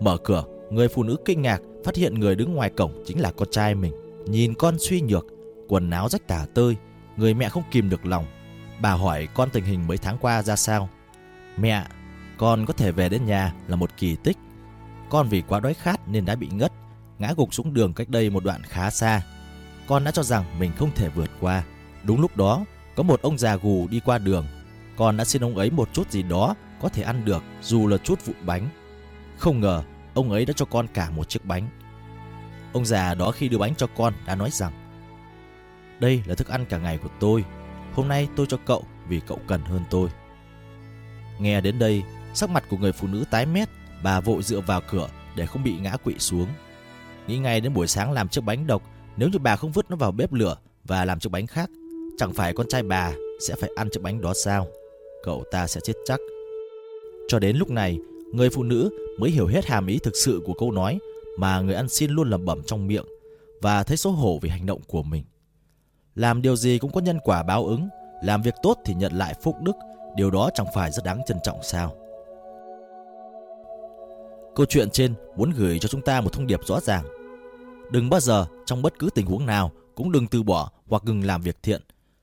Mở 0.00 0.16
cửa, 0.24 0.44
người 0.70 0.88
phụ 0.88 1.02
nữ 1.02 1.16
kinh 1.24 1.42
ngạc 1.42 1.60
phát 1.84 1.96
hiện 1.96 2.14
người 2.14 2.34
đứng 2.34 2.54
ngoài 2.54 2.70
cổng 2.70 3.02
chính 3.06 3.20
là 3.20 3.32
con 3.32 3.48
trai 3.50 3.74
mình. 3.74 3.92
Nhìn 4.26 4.54
con 4.54 4.76
suy 4.78 5.00
nhược, 5.00 5.26
quần 5.68 5.90
áo 5.90 6.08
rách 6.08 6.28
tả 6.28 6.46
tơi, 6.54 6.76
người 7.16 7.34
mẹ 7.34 7.48
không 7.48 7.62
kìm 7.70 7.90
được 7.90 8.06
lòng. 8.06 8.24
Bà 8.82 8.92
hỏi 8.92 9.28
con 9.34 9.50
tình 9.50 9.64
hình 9.64 9.86
mấy 9.86 9.98
tháng 9.98 10.18
qua 10.20 10.42
ra 10.42 10.56
sao. 10.56 10.88
Mẹ, 11.56 11.84
con 12.38 12.66
có 12.66 12.72
thể 12.72 12.92
về 12.92 13.08
đến 13.08 13.26
nhà 13.26 13.54
là 13.68 13.76
một 13.76 13.90
kỳ 13.96 14.16
tích. 14.24 14.36
Con 15.10 15.28
vì 15.28 15.42
quá 15.48 15.60
đói 15.60 15.74
khát 15.74 16.08
nên 16.08 16.24
đã 16.24 16.34
bị 16.34 16.48
ngất, 16.52 16.72
ngã 17.18 17.34
gục 17.36 17.54
xuống 17.54 17.74
đường 17.74 17.92
cách 17.92 18.08
đây 18.08 18.30
một 18.30 18.44
đoạn 18.44 18.62
khá 18.62 18.90
xa. 18.90 19.22
Con 19.90 20.04
đã 20.04 20.10
cho 20.10 20.22
rằng 20.22 20.44
mình 20.58 20.72
không 20.76 20.90
thể 20.94 21.08
vượt 21.08 21.30
qua. 21.40 21.64
Đúng 22.02 22.20
lúc 22.20 22.36
đó, 22.36 22.64
có 22.96 23.02
một 23.02 23.22
ông 23.22 23.38
già 23.38 23.56
gù 23.56 23.88
đi 23.90 24.00
qua 24.00 24.18
đường. 24.18 24.46
Con 24.96 25.16
đã 25.16 25.24
xin 25.24 25.44
ông 25.44 25.56
ấy 25.56 25.70
một 25.70 25.88
chút 25.92 26.10
gì 26.10 26.22
đó 26.22 26.54
có 26.80 26.88
thể 26.88 27.02
ăn 27.02 27.24
được 27.24 27.42
dù 27.62 27.86
là 27.86 27.96
chút 27.96 28.26
vụn 28.26 28.36
bánh. 28.46 28.68
Không 29.38 29.60
ngờ 29.60 29.82
ông 30.14 30.30
ấy 30.30 30.44
đã 30.44 30.52
cho 30.56 30.64
con 30.64 30.86
cả 30.94 31.10
một 31.10 31.28
chiếc 31.28 31.44
bánh. 31.44 31.68
Ông 32.72 32.86
già 32.86 33.14
đó 33.14 33.30
khi 33.30 33.48
đưa 33.48 33.58
bánh 33.58 33.74
cho 33.74 33.86
con 33.96 34.14
đã 34.26 34.34
nói 34.34 34.50
rằng 34.52 34.72
Đây 36.00 36.22
là 36.26 36.34
thức 36.34 36.48
ăn 36.48 36.64
cả 36.66 36.78
ngày 36.78 36.98
của 36.98 37.08
tôi, 37.20 37.44
hôm 37.94 38.08
nay 38.08 38.28
tôi 38.36 38.46
cho 38.48 38.56
cậu 38.56 38.84
vì 39.08 39.20
cậu 39.20 39.38
cần 39.46 39.62
hơn 39.62 39.82
tôi. 39.90 40.08
Nghe 41.38 41.60
đến 41.60 41.78
đây, 41.78 42.02
sắc 42.34 42.50
mặt 42.50 42.64
của 42.70 42.76
người 42.76 42.92
phụ 42.92 43.08
nữ 43.08 43.24
tái 43.30 43.46
mét, 43.46 43.68
bà 44.02 44.20
vội 44.20 44.42
dựa 44.42 44.60
vào 44.60 44.80
cửa 44.90 45.08
để 45.36 45.46
không 45.46 45.64
bị 45.64 45.78
ngã 45.78 45.96
quỵ 45.96 46.18
xuống. 46.18 46.46
Nghĩ 47.26 47.38
ngay 47.38 47.60
đến 47.60 47.74
buổi 47.74 47.86
sáng 47.86 48.12
làm 48.12 48.28
chiếc 48.28 48.44
bánh 48.44 48.66
độc, 48.66 48.82
nếu 49.20 49.28
như 49.28 49.38
bà 49.38 49.56
không 49.56 49.72
vứt 49.72 49.90
nó 49.90 49.96
vào 49.96 50.12
bếp 50.12 50.32
lửa 50.32 50.56
và 50.84 51.04
làm 51.04 51.20
chiếc 51.20 51.32
bánh 51.32 51.46
khác, 51.46 51.70
chẳng 52.18 52.32
phải 52.32 52.54
con 52.54 52.66
trai 52.68 52.82
bà 52.82 53.12
sẽ 53.40 53.54
phải 53.60 53.70
ăn 53.76 53.88
chiếc 53.92 54.02
bánh 54.02 54.20
đó 54.20 54.32
sao? 54.34 54.66
Cậu 55.22 55.44
ta 55.50 55.66
sẽ 55.66 55.80
chết 55.84 55.92
chắc. 56.04 56.20
Cho 57.28 57.38
đến 57.38 57.56
lúc 57.56 57.70
này, 57.70 57.98
người 58.32 58.50
phụ 58.50 58.62
nữ 58.62 58.90
mới 59.18 59.30
hiểu 59.30 59.46
hết 59.46 59.64
hàm 59.66 59.86
ý 59.86 59.98
thực 59.98 60.16
sự 60.16 60.42
của 60.46 60.52
câu 60.52 60.70
nói 60.70 60.98
mà 61.38 61.60
người 61.60 61.74
ăn 61.74 61.88
xin 61.88 62.10
luôn 62.10 62.30
lẩm 62.30 62.44
bẩm 62.44 62.62
trong 62.66 62.86
miệng 62.86 63.04
và 63.62 63.82
thấy 63.82 63.96
xấu 63.96 64.12
hổ 64.12 64.38
vì 64.42 64.48
hành 64.48 64.66
động 64.66 64.80
của 64.88 65.02
mình. 65.02 65.24
Làm 66.14 66.42
điều 66.42 66.56
gì 66.56 66.78
cũng 66.78 66.92
có 66.92 67.00
nhân 67.00 67.18
quả 67.24 67.42
báo 67.42 67.66
ứng, 67.66 67.88
làm 68.22 68.42
việc 68.42 68.54
tốt 68.62 68.78
thì 68.84 68.94
nhận 68.94 69.12
lại 69.12 69.34
phúc 69.42 69.56
đức, 69.62 69.76
điều 70.16 70.30
đó 70.30 70.50
chẳng 70.54 70.66
phải 70.74 70.90
rất 70.90 71.04
đáng 71.04 71.20
trân 71.26 71.38
trọng 71.42 71.58
sao? 71.62 71.96
Câu 74.54 74.66
chuyện 74.68 74.90
trên 74.90 75.14
muốn 75.36 75.50
gửi 75.50 75.78
cho 75.78 75.88
chúng 75.88 76.02
ta 76.02 76.20
một 76.20 76.32
thông 76.32 76.46
điệp 76.46 76.60
rõ 76.66 76.80
ràng. 76.80 77.19
Đừng 77.90 78.10
bao 78.10 78.20
giờ 78.20 78.46
trong 78.66 78.82
bất 78.82 78.98
cứ 78.98 79.08
tình 79.14 79.26
huống 79.26 79.46
nào 79.46 79.70
cũng 79.94 80.12
đừng 80.12 80.26
từ 80.26 80.42
bỏ 80.42 80.70
hoặc 80.88 81.02
ngừng 81.04 81.24
làm 81.24 81.42
việc 81.42 81.56
thiện, 81.62 81.82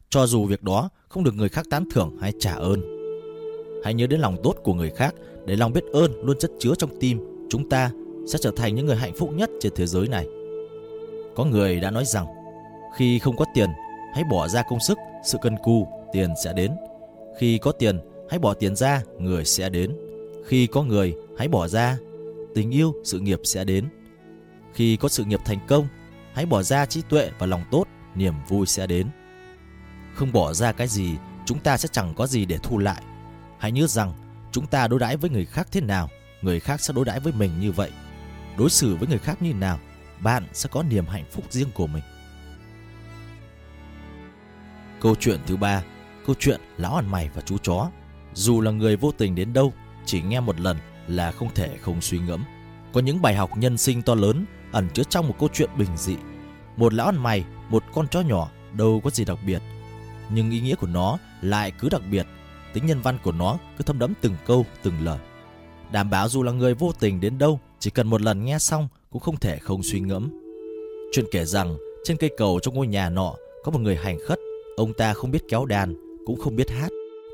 cho 0.10 0.28
dù 0.28 0.46
việc 0.46 0.64
đó 0.64 0.90
không 1.10 1.24
được 1.24 1.34
người 1.34 1.50
khác 1.50 1.66
tán 1.70 1.84
thưởng 1.94 2.18
hay 2.22 2.34
trả 2.40 2.54
ơn. 2.54 2.82
Hãy 3.84 3.94
nhớ 3.94 4.08
đến 4.08 4.20
lòng 4.20 4.38
tốt 4.44 4.56
của 4.64 4.74
người 4.74 4.90
khác 4.90 5.16
để 5.46 5.56
lòng 5.56 5.74
biết 5.74 5.84
ơn 5.94 6.26
luôn 6.26 6.38
chất 6.40 6.52
chứa 6.60 6.76
trong 6.78 7.00
tim 7.00 7.20
chúng 7.50 7.70
ta 7.70 7.92
sẽ 8.28 8.40
trở 8.42 8.52
thành 8.56 8.76
những 8.76 8.86
người 8.86 8.96
hạnh 8.96 9.14
phúc 9.18 9.30
nhất 9.34 9.50
trên 9.62 9.74
thế 9.76 9.86
giới 9.86 10.08
này. 10.08 10.28
Có 11.36 11.46
người 11.46 11.80
đã 11.80 11.92
nói 11.92 12.06
rằng 12.06 12.26
khi 12.98 13.20
không 13.20 13.38
có 13.38 13.46
tiền, 13.54 13.70
hãy 14.14 14.24
bỏ 14.32 14.48
ra 14.48 14.64
công 14.70 14.80
sức, 14.80 14.98
sự 15.26 15.38
cân 15.42 15.56
cù, 15.64 15.88
tiền 16.14 16.30
sẽ 16.44 16.54
đến. 16.54 16.72
Khi 17.40 17.58
có 17.58 17.72
tiền, 17.72 18.00
hãy 18.30 18.40
bỏ 18.40 18.54
tiền 18.54 18.76
ra, 18.76 19.04
người 19.20 19.46
sẽ 19.46 19.70
đến. 19.70 19.96
Khi 20.46 20.68
có 20.68 20.84
người, 20.84 21.16
hãy 21.38 21.48
bỏ 21.48 21.68
ra, 21.68 21.98
tình 22.56 22.72
yêu, 22.72 22.94
sự 23.04 23.20
nghiệp 23.20 23.40
sẽ 23.44 23.64
đến. 23.64 23.86
Khi 24.78 24.98
có 24.98 25.10
sự 25.10 25.26
nghiệp 25.26 25.40
thành 25.46 25.60
công, 25.68 25.88
hãy 26.34 26.46
bỏ 26.46 26.64
ra 26.64 26.86
trí 26.86 27.02
tuệ 27.02 27.32
và 27.40 27.46
lòng 27.46 27.64
tốt, 27.72 27.86
niềm 28.16 28.34
vui 28.48 28.66
sẽ 28.66 28.88
đến. 28.88 29.08
Không 30.14 30.32
bỏ 30.32 30.54
ra 30.54 30.72
cái 30.72 30.88
gì, 30.88 31.16
chúng 31.46 31.60
ta 31.60 31.78
sẽ 31.78 31.90
chẳng 31.92 32.14
có 32.16 32.28
gì 32.28 32.46
để 32.46 32.58
thu 32.64 32.78
lại. 32.78 33.04
Hãy 33.60 33.72
nhớ 33.72 33.88
rằng 33.88 34.14
Chúng 34.52 34.68
ta 34.68 34.88
đối 34.88 35.00
đãi 35.00 35.18
với 35.18 35.30
người 35.30 35.46
khác 35.46 35.68
thế 35.72 35.82
nào, 35.82 36.10
người 36.42 36.60
khác 36.60 36.82
sẽ 36.82 36.94
đối 36.94 37.06
đãi 37.06 37.20
với 37.20 37.34
mình 37.34 37.52
như 37.60 37.72
vậy. 37.72 37.92
Đối 38.58 38.70
xử 38.70 38.96
với 38.96 39.08
người 39.08 39.18
khác 39.18 39.42
như 39.42 39.54
nào, 39.54 39.80
bạn 40.20 40.44
sẽ 40.54 40.70
có 40.72 40.84
niềm 40.84 41.06
hạnh 41.06 41.26
phúc 41.32 41.46
riêng 41.50 41.72
của 41.74 41.88
mình. 41.88 42.04
Câu 45.02 45.16
chuyện 45.16 45.40
thứ 45.48 45.58
ba, 45.58 45.84
câu 46.26 46.36
chuyện 46.40 46.62
lão 46.78 46.96
ăn 46.96 47.12
mày 47.12 47.30
và 47.34 47.42
chú 47.42 47.58
chó. 47.58 47.92
Dù 48.34 48.62
là 48.62 48.72
người 48.72 48.96
vô 48.96 49.12
tình 49.12 49.36
đến 49.36 49.54
đâu, 49.54 49.74
chỉ 50.06 50.22
nghe 50.22 50.40
một 50.40 50.60
lần 50.60 50.78
là 51.08 51.32
không 51.32 51.54
thể 51.56 51.78
không 51.82 52.02
suy 52.02 52.20
ngẫm. 52.20 52.44
Có 52.94 53.02
những 53.02 53.22
bài 53.22 53.36
học 53.36 53.58
nhân 53.58 53.78
sinh 53.78 54.02
to 54.02 54.16
lớn 54.16 54.46
ẩn 54.72 54.88
chứa 54.94 55.04
trong 55.04 55.28
một 55.28 55.36
câu 55.40 55.50
chuyện 55.54 55.70
bình 55.78 55.98
dị. 55.98 56.16
Một 56.78 56.94
lão 56.94 57.06
ăn 57.06 57.24
mày, 57.24 57.44
một 57.70 57.84
con 57.94 58.08
chó 58.08 58.22
nhỏ 58.22 58.52
đâu 58.74 59.02
có 59.04 59.10
gì 59.10 59.26
đặc 59.26 59.38
biệt, 59.46 59.62
nhưng 60.30 60.52
ý 60.52 60.60
nghĩa 60.60 60.76
của 60.76 60.88
nó 60.88 61.18
lại 61.42 61.72
cứ 61.80 61.90
đặc 61.90 62.02
biệt 62.12 62.28
tính 62.74 62.86
nhân 62.86 63.02
văn 63.02 63.18
của 63.24 63.32
nó 63.32 63.58
cứ 63.78 63.84
thâm 63.84 64.00
đẫm 64.00 64.14
từng 64.22 64.34
câu, 64.46 64.66
từng 64.84 64.94
lời. 65.04 65.20
Đảm 65.92 66.10
bảo 66.10 66.30
dù 66.30 66.44
là 66.44 66.52
người 66.52 66.74
vô 66.74 66.92
tình 67.00 67.22
đến 67.22 67.38
đâu 67.38 67.60
chỉ 67.80 67.90
cần 67.90 68.08
một 68.08 68.22
lần 68.22 68.46
nghe 68.46 68.60
xong 68.60 68.88
cũng 69.12 69.22
không 69.22 69.38
thể 69.38 69.58
không 69.58 69.84
suy 69.84 70.00
ngẫm. 70.00 70.32
Chuyện 71.12 71.26
kể 71.32 71.46
rằng 71.46 71.78
trên 72.04 72.18
cây 72.18 72.32
cầu 72.38 72.60
trong 72.62 72.74
ngôi 72.74 72.88
nhà 72.88 73.10
nọ 73.10 73.34
có 73.64 73.72
một 73.72 73.80
người 73.80 73.96
hành 73.96 74.18
khất, 74.28 74.40
ông 74.78 74.94
ta 74.94 75.14
không 75.14 75.32
biết 75.32 75.44
kéo 75.50 75.66
đàn, 75.66 75.96
cũng 76.26 76.40
không 76.40 76.56
biết 76.56 76.70
hát, 76.70 76.90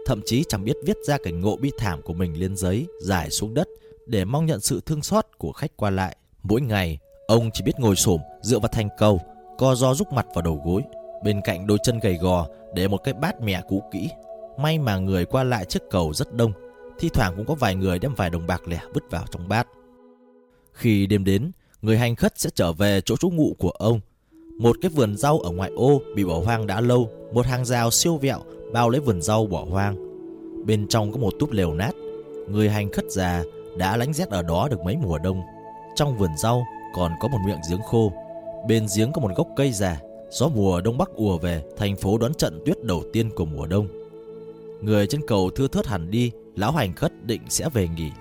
thậm 0.05 0.21
chí 0.25 0.43
chẳng 0.49 0.63
biết 0.63 0.75
viết 0.85 0.97
ra 1.07 1.17
cảnh 1.23 1.41
ngộ 1.41 1.57
bi 1.57 1.71
thảm 1.77 2.01
của 2.01 2.13
mình 2.13 2.39
lên 2.39 2.55
giấy, 2.55 2.87
giải 3.01 3.29
xuống 3.29 3.53
đất 3.53 3.67
để 4.05 4.25
mong 4.25 4.45
nhận 4.45 4.61
sự 4.61 4.81
thương 4.85 5.01
xót 5.01 5.25
của 5.37 5.51
khách 5.51 5.77
qua 5.77 5.89
lại. 5.89 6.17
Mỗi 6.43 6.61
ngày, 6.61 6.99
ông 7.33 7.51
chỉ 7.51 7.63
biết 7.63 7.79
ngồi 7.79 7.95
xổm 7.95 8.21
dựa 8.41 8.59
vào 8.59 8.67
thành 8.67 8.89
cầu, 8.97 9.21
co 9.57 9.75
do 9.75 9.93
rúc 9.93 10.13
mặt 10.13 10.25
vào 10.33 10.41
đầu 10.41 10.61
gối, 10.65 10.81
bên 11.23 11.41
cạnh 11.41 11.67
đôi 11.67 11.77
chân 11.83 11.99
gầy 11.99 12.17
gò 12.17 12.47
để 12.73 12.87
một 12.87 12.97
cái 12.97 13.13
bát 13.13 13.41
mẹ 13.41 13.61
cũ 13.69 13.83
kỹ. 13.91 14.09
May 14.57 14.79
mà 14.79 14.97
người 14.97 15.25
qua 15.25 15.43
lại 15.43 15.65
trước 15.65 15.89
cầu 15.89 16.13
rất 16.13 16.33
đông, 16.33 16.51
thi 16.99 17.09
thoảng 17.13 17.33
cũng 17.35 17.45
có 17.45 17.53
vài 17.53 17.75
người 17.75 17.99
đem 17.99 18.15
vài 18.15 18.29
đồng 18.29 18.47
bạc 18.47 18.61
lẻ 18.67 18.79
vứt 18.93 19.03
vào 19.09 19.23
trong 19.31 19.47
bát. 19.47 19.67
Khi 20.73 21.07
đêm 21.07 21.23
đến, 21.23 21.51
người 21.81 21.97
hành 21.97 22.15
khất 22.15 22.39
sẽ 22.39 22.49
trở 22.55 22.73
về 22.73 23.01
chỗ 23.01 23.17
trú 23.17 23.29
ngụ 23.29 23.55
của 23.59 23.69
ông. 23.69 23.99
Một 24.59 24.77
cái 24.81 24.91
vườn 24.95 25.17
rau 25.17 25.39
ở 25.39 25.51
ngoại 25.51 25.71
ô 25.75 26.01
bị 26.15 26.23
bỏ 26.23 26.39
hoang 26.39 26.67
đã 26.67 26.81
lâu, 26.81 27.09
một 27.33 27.45
hàng 27.45 27.65
rào 27.65 27.91
siêu 27.91 28.17
vẹo 28.17 28.39
bao 28.73 28.89
lấy 28.89 29.01
vườn 29.01 29.21
rau 29.21 29.45
bỏ 29.45 29.65
hoang. 29.69 29.95
Bên 30.65 30.87
trong 30.87 31.11
có 31.11 31.17
một 31.17 31.33
túp 31.39 31.51
lều 31.51 31.73
nát, 31.73 31.91
người 32.49 32.69
hành 32.69 32.91
khất 32.91 33.05
già 33.09 33.43
đã 33.77 33.97
lánh 33.97 34.13
rét 34.13 34.29
ở 34.29 34.41
đó 34.41 34.67
được 34.71 34.79
mấy 34.85 34.97
mùa 34.97 35.17
đông. 35.17 35.41
Trong 35.95 36.17
vườn 36.17 36.31
rau 36.37 36.63
còn 36.93 37.11
có 37.19 37.27
một 37.27 37.37
miệng 37.45 37.59
giếng 37.69 37.81
khô, 37.81 38.13
bên 38.67 38.85
giếng 38.95 39.11
có 39.11 39.21
một 39.21 39.31
gốc 39.35 39.47
cây 39.55 39.71
già. 39.71 39.99
Gió 40.29 40.47
mùa 40.47 40.81
đông 40.81 40.97
bắc 40.97 41.09
ùa 41.15 41.37
về, 41.37 41.63
thành 41.77 41.95
phố 41.95 42.17
đón 42.17 42.33
trận 42.33 42.59
tuyết 42.65 42.83
đầu 42.83 43.03
tiên 43.13 43.29
của 43.35 43.45
mùa 43.45 43.65
đông. 43.65 43.87
Người 44.81 45.07
trên 45.07 45.21
cầu 45.27 45.49
thưa 45.55 45.67
thớt 45.67 45.87
hẳn 45.87 46.11
đi, 46.11 46.31
lão 46.55 46.71
hành 46.71 46.93
khất 46.95 47.25
định 47.25 47.41
sẽ 47.49 47.69
về 47.69 47.87
nghỉ. 47.87 48.11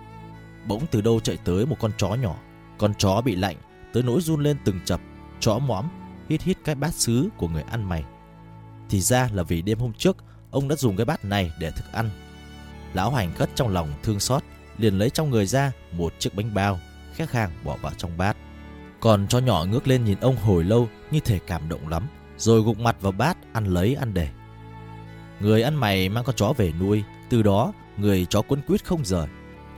Bỗng 0.69 0.83
từ 0.91 1.00
đâu 1.00 1.21
chạy 1.21 1.38
tới 1.45 1.67
một 1.67 1.76
con 1.81 1.91
chó 1.99 2.09
nhỏ. 2.14 2.37
Con 2.79 2.95
chó 2.99 3.21
bị 3.21 3.37
lạnh, 3.37 3.57
tới 3.93 4.02
nỗi 4.02 4.21
run 4.21 4.43
lên 4.43 4.57
từng 4.64 4.81
chập, 4.85 5.00
chó 5.41 5.59
mõm, 5.59 5.85
hít 6.29 6.43
hít 6.43 6.57
cái 6.64 6.75
bát 6.75 6.95
sứ 6.95 7.29
của 7.37 7.49
người 7.49 7.62
ăn 7.62 7.88
mày. 7.88 8.05
Thì 8.91 9.00
ra 9.00 9.29
là 9.33 9.43
vì 9.43 9.62
đêm 9.62 9.79
hôm 9.79 9.93
trước, 9.93 10.17
ông 10.50 10.69
đã 10.69 10.76
dùng 10.76 10.97
cái 10.97 11.05
bát 11.05 11.25
này 11.25 11.52
để 11.59 11.71
thức 11.71 11.85
ăn. 11.93 12.11
Lão 12.95 13.11
hành 13.11 13.35
khất 13.35 13.50
trong 13.55 13.69
lòng 13.69 13.93
thương 14.02 14.21
xót, 14.21 14.43
liền 14.79 14.99
lấy 14.99 15.11
trong 15.11 15.31
người 15.31 15.47
ra 15.47 15.73
một 15.93 16.12
chiếc 16.19 16.35
bánh 16.35 16.55
bao, 16.55 16.79
khét 17.14 17.29
khang 17.29 17.50
bỏ 17.64 17.76
vào 17.83 17.93
trong 17.99 18.19
bát. 18.19 18.37
Còn 19.02 19.26
cho 19.28 19.38
nhỏ 19.38 19.64
ngước 19.64 19.88
lên 19.88 20.04
nhìn 20.04 20.18
ông 20.21 20.37
hồi 20.37 20.64
lâu 20.64 20.88
như 21.11 21.21
thể 21.21 21.38
cảm 21.47 21.68
động 21.68 21.88
lắm, 21.88 22.09
rồi 22.37 22.62
gục 22.62 22.78
mặt 22.78 22.97
vào 23.00 23.12
bát 23.12 23.37
ăn 23.52 23.64
lấy 23.64 23.94
ăn 23.94 24.14
để. 24.14 24.28
Người 25.40 25.62
ăn 25.62 25.75
mày 25.75 26.09
mang 26.09 26.25
con 26.25 26.37
chó 26.37 26.52
về 26.56 26.73
nuôi, 26.80 27.02
từ 27.30 27.42
đó 27.42 27.73
người 27.97 28.26
chó 28.30 28.42
quấn 28.42 28.61
quýt 28.66 28.85
không 28.85 29.04
rời. 29.04 29.26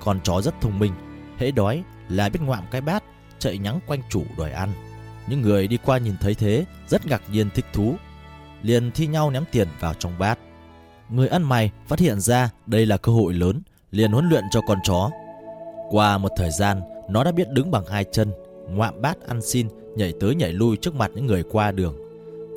Con 0.05 0.21
chó 0.25 0.41
rất 0.41 0.55
thông 0.61 0.79
minh, 0.79 0.93
hễ 1.39 1.51
đói 1.51 1.83
là 2.09 2.29
biết 2.29 2.41
ngoạm 2.43 2.65
cái 2.71 2.81
bát, 2.81 3.05
chạy 3.39 3.59
nhắng 3.59 3.81
quanh 3.87 4.01
chủ 4.11 4.25
đòi 4.39 4.51
ăn. 4.51 4.73
Những 5.27 5.43
người 5.43 5.69
đi 5.69 5.79
qua 5.85 5.99
nhìn 5.99 6.15
thấy 6.21 6.35
thế 6.35 6.65
rất 6.89 7.07
ngạc 7.07 7.23
nhiên 7.31 7.51
thích 7.55 7.67
thú, 7.73 7.95
liền 8.63 8.91
thi 8.91 9.07
nhau 9.07 9.31
ném 9.31 9.45
tiền 9.51 9.69
vào 9.81 9.95
trong 9.95 10.19
bát. 10.19 10.39
Người 11.09 11.29
ăn 11.29 11.43
mày 11.43 11.71
phát 11.87 11.99
hiện 11.99 12.21
ra 12.21 12.51
đây 12.67 12.87
là 12.87 12.97
cơ 12.97 13.13
hội 13.13 13.35
lớn, 13.35 13.63
liền 13.91 14.13
huấn 14.13 14.29
luyện 14.29 14.45
cho 14.51 14.61
con 14.69 14.79
chó. 14.85 15.11
Qua 15.91 16.19
một 16.19 16.31
thời 16.37 16.51
gian, 16.51 16.81
nó 17.09 17.25
đã 17.25 17.33
biết 17.33 17.51
đứng 17.51 17.71
bằng 17.71 17.87
hai 17.87 18.05
chân, 18.13 18.33
ngoạm 18.69 19.03
bát 19.03 19.21
ăn 19.21 19.43
xin, 19.43 19.69
nhảy 19.97 20.13
tới 20.21 20.35
nhảy 20.35 20.53
lui 20.53 20.77
trước 20.77 20.95
mặt 20.95 21.11
những 21.15 21.27
người 21.27 21.43
qua 21.43 21.73
đường. 21.73 21.97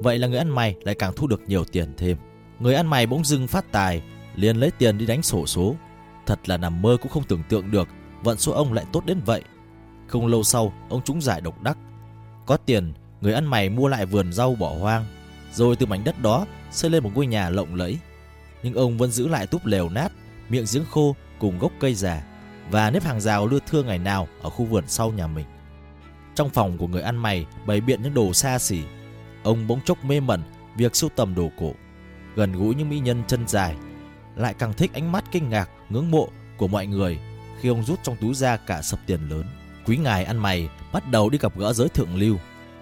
Vậy 0.04 0.20
là 0.20 0.28
người 0.28 0.38
ăn 0.38 0.50
mày 0.50 0.76
lại 0.84 0.96
càng 0.96 1.14
thu 1.16 1.28
được 1.28 1.42
nhiều 1.48 1.64
tiền 1.64 1.94
thêm. 1.98 2.18
Người 2.60 2.76
ăn 2.76 2.88
mày 2.88 3.08
bỗng 3.08 3.26
dưng 3.26 3.48
phát 3.48 3.72
tài, 3.72 4.02
liền 4.36 4.58
lấy 4.58 4.72
tiền 4.72 4.98
đi 4.98 5.06
đánh 5.06 5.24
sổ 5.24 5.46
số. 5.46 5.76
Thật 6.26 6.50
là 6.50 6.58
nằm 6.58 6.82
mơ 6.82 6.98
cũng 7.02 7.12
không 7.12 7.24
tưởng 7.24 7.44
tượng 7.50 7.72
được, 7.72 7.88
vận 8.24 8.38
số 8.38 8.52
ông 8.52 8.74
lại 8.74 8.86
tốt 8.94 9.06
đến 9.06 9.20
vậy. 9.26 9.44
Không 10.08 10.28
lâu 10.28 10.44
sau, 10.44 10.74
ông 10.90 11.02
trúng 11.04 11.22
giải 11.22 11.42
độc 11.42 11.62
đắc. 11.62 11.78
Có 12.46 12.58
tiền, 12.58 12.94
người 13.22 13.34
ăn 13.34 13.46
mày 13.46 13.70
mua 13.70 13.88
lại 13.88 14.06
vườn 14.06 14.34
rau 14.34 14.56
bỏ 14.56 14.74
hoang, 14.80 15.06
rồi 15.54 15.76
từ 15.76 15.86
mảnh 15.86 16.04
đất 16.04 16.22
đó 16.22 16.46
xây 16.72 16.90
lên 16.90 17.04
một 17.04 17.12
ngôi 17.16 17.28
nhà 17.28 17.50
lộng 17.50 17.76
lẫy. 17.76 17.98
Nhưng 18.64 18.74
ông 18.74 18.98
vẫn 18.98 19.12
giữ 19.12 19.28
lại 19.28 19.48
túp 19.48 19.66
lều 19.66 19.90
nát, 19.90 20.12
miệng 20.50 20.66
giếng 20.74 20.86
khô 20.92 21.16
cùng 21.40 21.60
gốc 21.60 21.72
cây 21.80 21.94
già 21.94 22.24
và 22.72 22.92
nếp 22.92 23.04
hàng 23.04 23.22
rào 23.22 23.48
lưa 23.48 23.60
thưa 23.68 23.84
ngày 23.84 23.98
nào 23.98 24.28
ở 24.42 24.50
khu 24.50 24.66
vườn 24.66 24.84
sau 24.88 25.12
nhà 25.12 25.28
mình. 25.28 25.46
Trong 26.38 26.50
phòng 26.50 26.78
của 26.78 26.88
người 26.88 27.02
ăn 27.02 27.16
mày 27.16 27.46
bày 27.66 27.82
biện 27.82 28.04
những 28.04 28.14
đồ 28.14 28.34
xa 28.34 28.60
xỉ. 28.60 28.80
Ông 29.44 29.68
bỗng 29.68 29.82
chốc 29.86 30.06
mê 30.06 30.20
mẩn 30.20 30.42
việc 30.76 30.96
sưu 30.96 31.10
tầm 31.16 31.36
đồ 31.36 31.50
cổ, 31.60 31.72
gần 32.36 32.52
gũi 32.52 32.76
những 32.76 32.90
mỹ 32.90 33.00
nhân 33.00 33.24
chân 33.28 33.48
dài, 33.48 33.76
lại 34.36 34.54
càng 34.60 34.74
thích 34.74 34.94
ánh 34.94 35.12
mắt 35.12 35.24
kinh 35.32 35.50
ngạc, 35.50 35.70
ngưỡng 35.90 36.12
mộ 36.12 36.30
của 36.58 36.68
mọi 36.68 36.88
người 36.88 37.20
khi 37.62 37.70
ông 37.70 37.84
rút 37.84 38.00
trong 38.04 38.16
túi 38.22 38.34
ra 38.34 38.58
cả 38.58 38.82
sập 38.82 39.00
tiền 39.06 39.30
lớn. 39.30 39.44
Quý 39.86 39.98
ngài 39.98 40.24
ăn 40.24 40.38
mày 40.38 40.70
bắt 40.94 41.12
đầu 41.12 41.30
đi 41.30 41.38
gặp 41.38 41.58
gỡ 41.58 41.74
giới 41.74 41.90
thượng 41.90 42.16
lưu. 42.16 42.38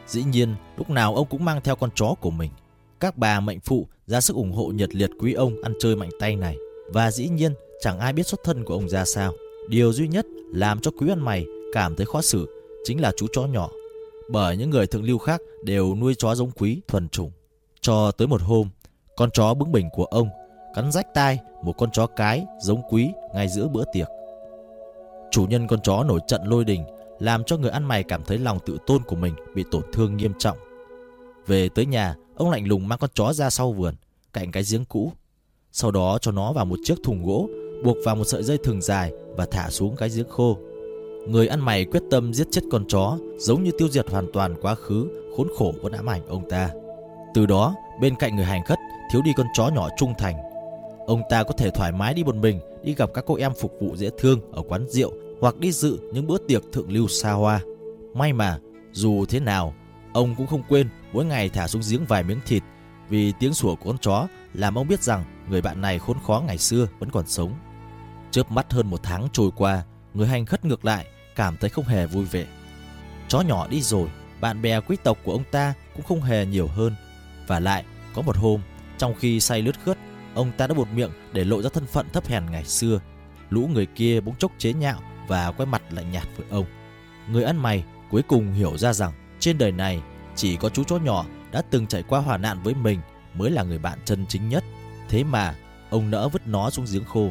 Dĩ 0.08 0.24
nhiên, 0.24 0.56
lúc 0.78 0.90
nào 0.90 1.16
ông 1.16 1.28
cũng 1.30 1.46
mang 1.46 1.62
theo 1.64 1.76
con 1.76 1.90
chó 1.96 2.16
của 2.22 2.32
mình. 2.32 2.52
Các 3.00 3.18
bà 3.18 3.40
mệnh 3.40 3.60
phụ 3.60 3.88
ra 4.08 4.22
sức 4.22 4.36
ủng 4.36 4.52
hộ 4.52 4.68
nhiệt 4.68 4.96
liệt 4.96 5.10
quý 5.20 5.34
ông 5.34 5.62
ăn 5.64 5.74
chơi 5.80 5.96
mạnh 5.96 6.10
tay 6.20 6.36
này. 6.36 6.58
Và 6.94 7.12
dĩ 7.12 7.30
nhiên, 7.30 7.54
chẳng 7.82 8.00
ai 8.00 8.14
biết 8.14 8.28
xuất 8.28 8.40
thân 8.44 8.64
của 8.64 8.74
ông 8.74 8.90
ra 8.90 9.06
sao. 9.06 9.34
Điều 9.70 9.94
duy 9.94 10.08
nhất 10.08 10.26
làm 10.54 10.80
cho 10.80 10.92
quý 11.00 11.10
ăn 11.10 11.20
mày 11.20 11.46
cảm 11.74 11.96
thấy 11.96 12.06
khó 12.06 12.22
xử 12.22 12.55
chính 12.86 13.02
là 13.02 13.12
chú 13.18 13.28
chó 13.34 13.46
nhỏ. 13.46 13.70
Bởi 14.30 14.58
những 14.58 14.70
người 14.70 14.88
thượng 14.88 15.04
lưu 15.04 15.18
khác 15.18 15.42
đều 15.64 15.96
nuôi 15.96 16.16
chó 16.18 16.36
giống 16.36 16.52
quý 16.52 16.82
thuần 16.88 17.10
chủng. 17.10 17.32
Cho 17.82 18.12
tới 18.12 18.28
một 18.28 18.42
hôm, 18.42 18.70
con 19.18 19.30
chó 19.32 19.54
bướng 19.54 19.72
bỉnh 19.72 19.90
của 19.94 20.06
ông 20.06 20.30
cắn 20.76 20.92
rách 20.92 21.14
tai 21.14 21.40
một 21.64 21.74
con 21.78 21.92
chó 21.92 22.08
cái 22.08 22.46
giống 22.62 22.82
quý 22.90 23.10
ngay 23.34 23.48
giữa 23.50 23.68
bữa 23.68 23.84
tiệc. 23.94 24.08
Chủ 25.32 25.46
nhân 25.46 25.68
con 25.68 25.82
chó 25.82 26.04
nổi 26.04 26.20
trận 26.28 26.42
lôi 26.44 26.66
đình 26.66 26.84
làm 27.20 27.44
cho 27.44 27.58
người 27.58 27.72
ăn 27.72 27.84
mày 27.84 28.04
cảm 28.04 28.24
thấy 28.24 28.38
lòng 28.38 28.60
tự 28.66 28.78
tôn 28.88 29.04
của 29.04 29.16
mình 29.16 29.34
bị 29.56 29.64
tổn 29.72 29.82
thương 29.94 30.18
nghiêm 30.18 30.34
trọng. 30.40 30.58
Về 31.48 31.70
tới 31.70 31.86
nhà, 31.86 32.16
ông 32.36 32.50
lạnh 32.50 32.68
lùng 32.68 32.88
mang 32.88 33.00
con 33.00 33.10
chó 33.14 33.34
ra 33.34 33.50
sau 33.50 33.72
vườn, 33.72 33.96
cạnh 34.34 34.52
cái 34.52 34.64
giếng 34.72 34.86
cũ. 34.86 35.12
Sau 35.72 35.92
đó 35.92 36.18
cho 36.22 36.32
nó 36.32 36.54
vào 36.54 36.66
một 36.66 36.80
chiếc 36.84 36.96
thùng 37.04 37.26
gỗ, 37.26 37.50
buộc 37.84 37.98
vào 38.06 38.16
một 38.16 38.24
sợi 38.26 38.44
dây 38.44 38.58
thừng 38.64 38.82
dài 38.82 39.12
và 39.36 39.46
thả 39.46 39.70
xuống 39.70 39.96
cái 39.96 40.10
giếng 40.10 40.30
khô. 40.30 40.58
Người 41.28 41.48
ăn 41.48 41.60
mày 41.60 41.86
quyết 41.86 42.04
tâm 42.12 42.34
giết 42.34 42.48
chết 42.52 42.62
con 42.72 42.86
chó, 42.88 43.18
giống 43.38 43.64
như 43.64 43.72
tiêu 43.78 43.90
diệt 43.90 44.10
hoàn 44.10 44.32
toàn 44.34 44.56
quá 44.62 44.76
khứ 44.76 45.08
khốn 45.38 45.48
khổ 45.58 45.74
vẫn 45.82 45.92
ám 45.92 46.10
ảnh 46.10 46.28
ông 46.28 46.50
ta. 46.50 46.70
Từ 47.34 47.46
đó, 47.46 47.76
bên 48.02 48.16
cạnh 48.16 48.36
người 48.36 48.46
hành 48.46 48.64
khất 48.64 48.78
thiếu 49.12 49.22
đi 49.22 49.32
con 49.38 49.48
chó 49.54 49.68
nhỏ 49.68 49.90
trung 49.98 50.14
thành. 50.18 50.36
Ông 51.08 51.22
ta 51.30 51.44
có 51.44 51.52
thể 51.58 51.70
thoải 51.70 51.92
mái 51.92 52.14
đi 52.14 52.24
một 52.24 52.36
mình, 52.36 52.60
đi 52.84 52.96
gặp 52.96 53.10
các 53.14 53.24
cô 53.28 53.36
em 53.36 53.54
phục 53.62 53.72
vụ 53.82 53.96
dễ 53.96 54.10
thương 54.18 54.40
ở 54.52 54.62
quán 54.68 54.86
rượu 54.90 55.12
hoặc 55.42 55.58
đi 55.58 55.72
dự 55.72 56.00
những 56.14 56.28
bữa 56.28 56.38
tiệc 56.38 56.64
thượng 56.72 56.92
lưu 56.92 57.08
xa 57.08 57.32
hoa. 57.32 57.62
May 58.14 58.34
mà, 58.34 58.60
dù 58.92 59.26
thế 59.26 59.40
nào, 59.40 59.74
ông 60.14 60.36
cũng 60.38 60.48
không 60.48 60.64
quên 60.70 60.90
mỗi 61.14 61.26
ngày 61.26 61.50
thả 61.50 61.68
xuống 61.68 61.82
giếng 61.90 62.06
vài 62.06 62.24
miếng 62.24 62.40
thịt 62.46 62.64
vì 63.10 63.34
tiếng 63.40 63.54
sủa 63.54 63.76
của 63.76 63.86
con 63.86 63.98
chó 63.98 64.28
làm 64.54 64.78
ông 64.78 64.88
biết 64.88 65.04
rằng 65.04 65.24
người 65.50 65.62
bạn 65.62 65.82
này 65.82 66.00
khốn 66.00 66.18
khó 66.28 66.44
ngày 66.48 66.58
xưa 66.58 66.88
vẫn 67.00 67.12
còn 67.12 67.28
sống. 67.28 67.54
Chớp 68.32 68.52
mắt 68.52 68.74
hơn 68.74 68.88
một 68.88 69.00
tháng 69.04 69.28
trôi 69.34 69.50
qua, 69.56 69.84
người 70.14 70.28
hành 70.28 70.46
khất 70.46 70.66
ngược 70.66 70.86
lại 70.86 71.06
cảm 71.36 71.58
thấy 71.58 71.70
không 71.70 71.86
hề 71.86 72.06
vui 72.06 72.26
vẻ. 72.26 72.46
Chó 73.28 73.42
nhỏ 73.42 73.68
đi 73.68 73.82
rồi, 73.82 74.10
bạn 74.42 74.62
bè 74.62 74.80
quý 74.80 74.98
tộc 75.04 75.18
của 75.24 75.32
ông 75.32 75.44
ta 75.52 75.74
cũng 75.96 76.06
không 76.06 76.22
hề 76.22 76.46
nhiều 76.46 76.68
hơn. 76.68 76.96
Và 77.48 77.60
lại, 77.60 77.84
có 78.14 78.22
một 78.22 78.38
hôm, 78.38 78.62
trong 78.98 79.16
khi 79.20 79.40
say 79.40 79.62
lướt 79.62 79.76
khướt, 79.86 79.98
ông 80.34 80.52
ta 80.58 80.68
đã 80.68 80.74
buột 80.74 80.88
miệng 80.94 81.12
để 81.34 81.44
lộ 81.44 81.62
ra 81.62 81.70
thân 81.74 81.86
phận 81.86 82.10
thấp 82.14 82.28
hèn 82.28 82.46
ngày 82.52 82.66
xưa. 82.66 83.00
Lũ 83.50 83.70
người 83.74 83.86
kia 83.86 84.22
bỗng 84.22 84.36
chốc 84.36 84.52
chế 84.58 84.74
nhạo 84.74 85.00
và 85.28 85.52
quay 85.52 85.66
mặt 85.66 85.82
lạnh 85.90 86.12
nhạt 86.12 86.28
với 86.38 86.48
ông. 86.50 86.66
Người 87.30 87.44
ăn 87.44 87.58
mày 87.58 87.84
cuối 88.12 88.22
cùng 88.22 88.54
hiểu 88.54 88.78
ra 88.78 88.94
rằng 88.94 89.12
trên 89.40 89.58
đời 89.58 89.72
này 89.72 90.02
chỉ 90.36 90.56
có 90.56 90.70
chú 90.70 90.84
chó 90.84 90.98
nhỏ 90.98 91.26
đã 91.52 91.62
từng 91.70 91.88
trải 91.88 92.04
qua 92.04 92.20
hỏa 92.20 92.38
nạn 92.38 92.64
với 92.64 92.74
mình 92.74 93.00
mới 93.34 93.52
là 93.52 93.64
người 93.64 93.80
bạn 93.80 94.00
chân 94.06 94.26
chính 94.30 94.50
nhất. 94.50 94.64
Thế 95.10 95.24
mà 95.24 95.56
ông 95.90 96.12
nỡ 96.12 96.30
vứt 96.30 96.48
nó 96.48 96.70
xuống 96.70 96.86
giếng 96.92 97.06
khô. 97.06 97.30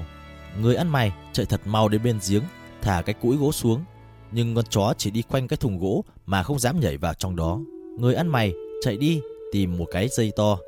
Người 0.59 0.77
ăn 0.77 0.89
mày 0.89 1.13
chạy 1.33 1.47
thật 1.47 1.61
mau 1.67 1.89
đến 1.89 2.03
bên 2.03 2.19
giếng, 2.29 2.43
thả 2.83 3.03
cái 3.03 3.15
cũi 3.15 3.37
gỗ 3.37 3.53
xuống. 3.53 3.85
Nhưng 4.33 4.55
con 4.55 4.65
chó 4.71 4.95
chỉ 4.99 5.11
đi 5.11 5.23
quanh 5.23 5.49
cái 5.49 5.57
thùng 5.57 5.79
gỗ 5.79 6.05
mà 6.27 6.43
không 6.43 6.59
dám 6.59 6.81
nhảy 6.81 6.97
vào 6.97 7.15
trong 7.15 7.37
đó. 7.37 7.61
Người 7.99 8.15
ăn 8.15 8.29
mày 8.29 8.53
chạy 8.83 8.97
đi 8.97 9.21
tìm 9.53 9.79
một 9.79 9.87
cái 9.91 10.09
dây 10.09 10.33
to. 10.37 10.59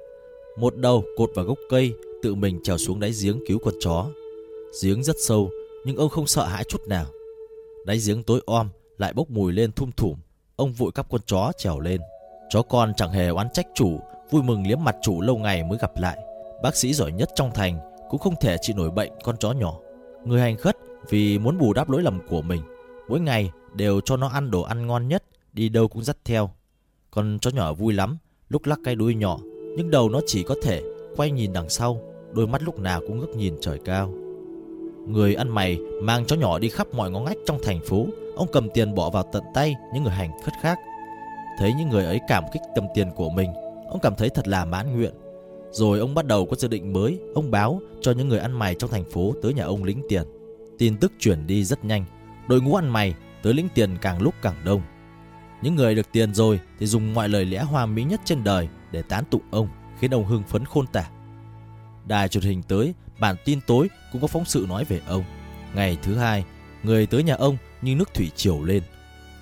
Một 0.58 0.76
đầu 0.76 1.04
cột 1.16 1.30
vào 1.34 1.44
gốc 1.44 1.58
cây, 1.70 1.94
tự 2.22 2.34
mình 2.34 2.60
trèo 2.62 2.78
xuống 2.78 3.00
đáy 3.00 3.12
giếng 3.22 3.40
cứu 3.48 3.58
con 3.64 3.74
chó. 3.80 4.06
Giếng 4.82 5.02
rất 5.02 5.16
sâu, 5.26 5.50
nhưng 5.84 5.96
ông 5.96 6.08
không 6.08 6.26
sợ 6.26 6.44
hãi 6.44 6.64
chút 6.64 6.80
nào. 6.88 7.06
Đáy 7.86 7.98
giếng 8.06 8.22
tối 8.22 8.40
om 8.46 8.68
lại 8.98 9.12
bốc 9.12 9.30
mùi 9.30 9.52
lên 9.52 9.72
thum 9.72 9.90
thủm. 9.92 10.14
Ông 10.56 10.72
vội 10.72 10.92
cắp 10.92 11.10
con 11.10 11.20
chó 11.26 11.52
trèo 11.58 11.80
lên. 11.80 12.00
Chó 12.50 12.62
con 12.62 12.92
chẳng 12.96 13.10
hề 13.10 13.28
oán 13.28 13.48
trách 13.52 13.66
chủ, 13.74 14.00
vui 14.30 14.42
mừng 14.42 14.66
liếm 14.66 14.84
mặt 14.84 14.96
chủ 15.02 15.20
lâu 15.20 15.36
ngày 15.36 15.62
mới 15.64 15.78
gặp 15.78 15.92
lại. 16.00 16.18
Bác 16.62 16.76
sĩ 16.76 16.92
giỏi 16.94 17.12
nhất 17.12 17.30
trong 17.34 17.50
thành 17.54 17.78
cũng 18.10 18.20
không 18.20 18.34
thể 18.40 18.56
trị 18.62 18.72
nổi 18.72 18.90
bệnh 18.90 19.12
con 19.24 19.36
chó 19.36 19.52
nhỏ. 19.52 19.78
Người 20.24 20.40
hành 20.40 20.56
khất 20.56 20.76
vì 21.08 21.38
muốn 21.38 21.58
bù 21.58 21.72
đắp 21.72 21.90
lỗi 21.90 22.02
lầm 22.02 22.20
của 22.28 22.42
mình, 22.42 22.62
mỗi 23.08 23.20
ngày 23.20 23.50
đều 23.74 24.00
cho 24.00 24.16
nó 24.16 24.28
ăn 24.28 24.50
đồ 24.50 24.62
ăn 24.62 24.86
ngon 24.86 25.08
nhất, 25.08 25.24
đi 25.52 25.68
đâu 25.68 25.88
cũng 25.88 26.02
dắt 26.02 26.16
theo. 26.24 26.50
Con 27.10 27.38
chó 27.40 27.50
nhỏ 27.50 27.72
vui 27.72 27.92
lắm, 27.94 28.18
lúc 28.48 28.66
lắc 28.66 28.78
cái 28.84 28.94
đuôi 28.94 29.14
nhỏ, 29.14 29.38
nhưng 29.76 29.90
đầu 29.90 30.08
nó 30.08 30.20
chỉ 30.26 30.42
có 30.42 30.54
thể 30.62 30.82
quay 31.16 31.30
nhìn 31.30 31.52
đằng 31.52 31.68
sau, 31.68 32.00
đôi 32.32 32.46
mắt 32.46 32.62
lúc 32.62 32.78
nào 32.78 33.00
cũng 33.00 33.18
ngước 33.18 33.36
nhìn 33.36 33.54
trời 33.60 33.78
cao. 33.84 34.14
Người 35.08 35.34
ăn 35.34 35.48
mày 35.48 35.78
mang 36.02 36.24
chó 36.24 36.36
nhỏ 36.36 36.58
đi 36.58 36.68
khắp 36.68 36.86
mọi 36.94 37.10
ngõ 37.10 37.20
ngách 37.20 37.36
trong 37.46 37.58
thành 37.62 37.80
phố. 37.86 38.06
Ông 38.36 38.48
cầm 38.52 38.68
tiền 38.74 38.94
bỏ 38.94 39.10
vào 39.10 39.24
tận 39.32 39.42
tay 39.54 39.74
những 39.94 40.02
người 40.02 40.12
hành 40.12 40.30
khất 40.44 40.54
khác. 40.62 40.78
Thấy 41.58 41.72
những 41.78 41.88
người 41.88 42.04
ấy 42.04 42.20
cảm 42.28 42.44
kích 42.52 42.62
tầm 42.74 42.84
tiền 42.94 43.10
của 43.16 43.30
mình, 43.30 43.50
ông 43.88 43.98
cảm 44.02 44.14
thấy 44.18 44.28
thật 44.28 44.48
là 44.48 44.64
mãn 44.64 44.96
nguyện. 44.96 45.14
Rồi 45.70 45.98
ông 45.98 46.14
bắt 46.14 46.26
đầu 46.26 46.46
có 46.46 46.56
dự 46.56 46.68
định 46.68 46.92
mới, 46.92 47.18
ông 47.34 47.50
báo 47.50 47.80
cho 48.00 48.12
những 48.12 48.28
người 48.28 48.38
ăn 48.38 48.52
mày 48.52 48.74
trong 48.74 48.90
thành 48.90 49.04
phố 49.04 49.34
tới 49.42 49.54
nhà 49.54 49.64
ông 49.64 49.84
lĩnh 49.84 50.02
tiền. 50.08 50.22
Tin 50.78 50.96
tức 50.96 51.12
chuyển 51.18 51.46
đi 51.46 51.64
rất 51.64 51.84
nhanh, 51.84 52.04
đội 52.48 52.60
ngũ 52.60 52.74
ăn 52.74 52.88
mày 52.88 53.14
tới 53.42 53.54
lĩnh 53.54 53.68
tiền 53.68 53.96
càng 54.00 54.22
lúc 54.22 54.34
càng 54.42 54.64
đông. 54.64 54.82
Những 55.62 55.74
người 55.74 55.94
được 55.94 56.12
tiền 56.12 56.34
rồi 56.34 56.60
thì 56.78 56.86
dùng 56.86 57.14
mọi 57.14 57.28
lời 57.28 57.44
lẽ 57.44 57.62
hoa 57.62 57.86
mỹ 57.86 58.04
nhất 58.04 58.20
trên 58.24 58.44
đời 58.44 58.68
để 58.90 59.02
tán 59.02 59.24
tụng 59.30 59.42
ông, 59.50 59.68
khiến 60.00 60.14
ông 60.14 60.26
hưng 60.26 60.42
phấn 60.42 60.64
khôn 60.64 60.86
tả. 60.86 61.04
Đài 62.04 62.28
truyền 62.28 62.44
hình 62.44 62.62
tới, 62.62 62.94
bản 63.18 63.36
tin 63.44 63.60
tối 63.60 63.88
cũng 64.12 64.20
có 64.20 64.26
phóng 64.26 64.44
sự 64.44 64.66
nói 64.68 64.84
về 64.84 65.00
ông. 65.06 65.24
Ngày 65.74 65.98
thứ 66.02 66.16
hai, 66.16 66.44
người 66.82 67.06
tới 67.06 67.22
nhà 67.22 67.34
ông 67.34 67.56
như 67.82 67.94
nước 67.94 68.14
thủy 68.14 68.30
triều 68.36 68.64
lên. 68.64 68.82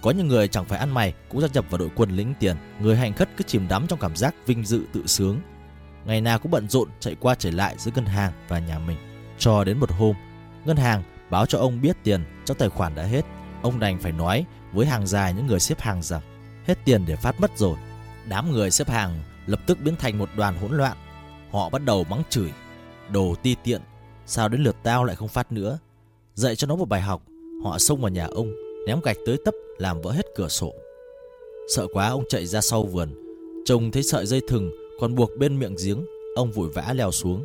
Có 0.03 0.11
những 0.11 0.29
người 0.29 0.49
chẳng 0.49 0.65
phải 0.65 0.79
ăn 0.79 0.95
mày 0.95 1.15
cũng 1.29 1.41
gia 1.41 1.49
nhập 1.49 1.65
vào 1.71 1.79
đội 1.79 1.91
quân 1.97 2.11
lĩnh 2.11 2.35
tiền. 2.41 2.57
Người 2.81 2.97
hành 2.97 3.13
khất 3.13 3.29
cứ 3.37 3.45
chìm 3.47 3.69
đắm 3.69 3.87
trong 3.87 3.99
cảm 3.99 4.17
giác 4.17 4.35
vinh 4.47 4.65
dự 4.65 4.83
tự 4.93 5.07
sướng. 5.07 5.41
Ngày 6.05 6.21
nào 6.21 6.39
cũng 6.39 6.51
bận 6.51 6.69
rộn 6.69 6.89
chạy 7.01 7.17
qua 7.21 7.35
chạy 7.35 7.53
lại 7.53 7.75
giữa 7.79 7.91
ngân 7.95 8.07
hàng 8.07 8.33
và 8.49 8.59
nhà 8.59 8.79
mình. 8.79 8.97
Cho 9.39 9.65
đến 9.65 9.79
một 9.79 9.91
hôm, 9.91 10.17
ngân 10.65 10.77
hàng 10.77 11.03
báo 11.31 11.47
cho 11.47 11.59
ông 11.59 11.81
biết 11.81 11.97
tiền 12.05 12.25
trong 12.45 12.57
tài 12.57 12.69
khoản 12.69 12.95
đã 12.95 13.03
hết. 13.03 13.25
Ông 13.63 13.81
đành 13.81 13.99
phải 13.99 14.13
nói 14.13 14.45
với 14.73 14.87
hàng 14.87 15.07
dài 15.07 15.35
những 15.35 15.47
người 15.47 15.61
xếp 15.61 15.81
hàng 15.81 16.03
rằng 16.03 16.23
hết 16.67 16.79
tiền 16.85 17.05
để 17.07 17.17
phát 17.17 17.41
mất 17.41 17.51
rồi. 17.57 17.77
Đám 18.29 18.53
người 18.53 18.71
xếp 18.71 18.89
hàng 18.89 19.23
lập 19.47 19.61
tức 19.67 19.79
biến 19.85 19.97
thành 19.97 20.19
một 20.19 20.29
đoàn 20.37 20.57
hỗn 20.57 20.77
loạn. 20.77 20.97
Họ 21.51 21.69
bắt 21.69 21.85
đầu 21.85 22.05
mắng 22.05 22.23
chửi, 22.31 22.51
đồ 23.13 23.35
ti 23.43 23.57
tiện, 23.65 23.81
sao 24.27 24.49
đến 24.49 24.63
lượt 24.63 24.77
tao 24.83 25.05
lại 25.05 25.17
không 25.17 25.29
phát 25.29 25.53
nữa. 25.53 25.79
Dạy 26.35 26.57
cho 26.57 26.67
nó 26.67 26.77
một 26.77 26.89
bài 26.89 27.01
học, 27.01 27.23
họ 27.65 27.79
xông 27.79 28.01
vào 28.01 28.11
nhà 28.11 28.27
ông, 28.27 28.55
ném 28.87 29.01
gạch 29.01 29.17
tới 29.27 29.37
tấp 29.45 29.55
làm 29.79 30.01
vỡ 30.01 30.11
hết 30.13 30.27
cửa 30.37 30.49
sổ. 30.49 30.73
Sợ 31.75 31.87
quá 31.93 32.09
ông 32.09 32.25
chạy 32.29 32.47
ra 32.47 32.61
sau 32.61 32.83
vườn, 32.83 33.15
trông 33.65 33.91
thấy 33.91 34.03
sợi 34.03 34.27
dây 34.27 34.41
thừng 34.49 34.71
còn 35.01 35.15
buộc 35.15 35.31
bên 35.39 35.59
miệng 35.59 35.77
giếng, 35.85 36.07
ông 36.37 36.53
vội 36.53 36.69
vã 36.75 36.93
leo 36.95 37.11
xuống. 37.11 37.45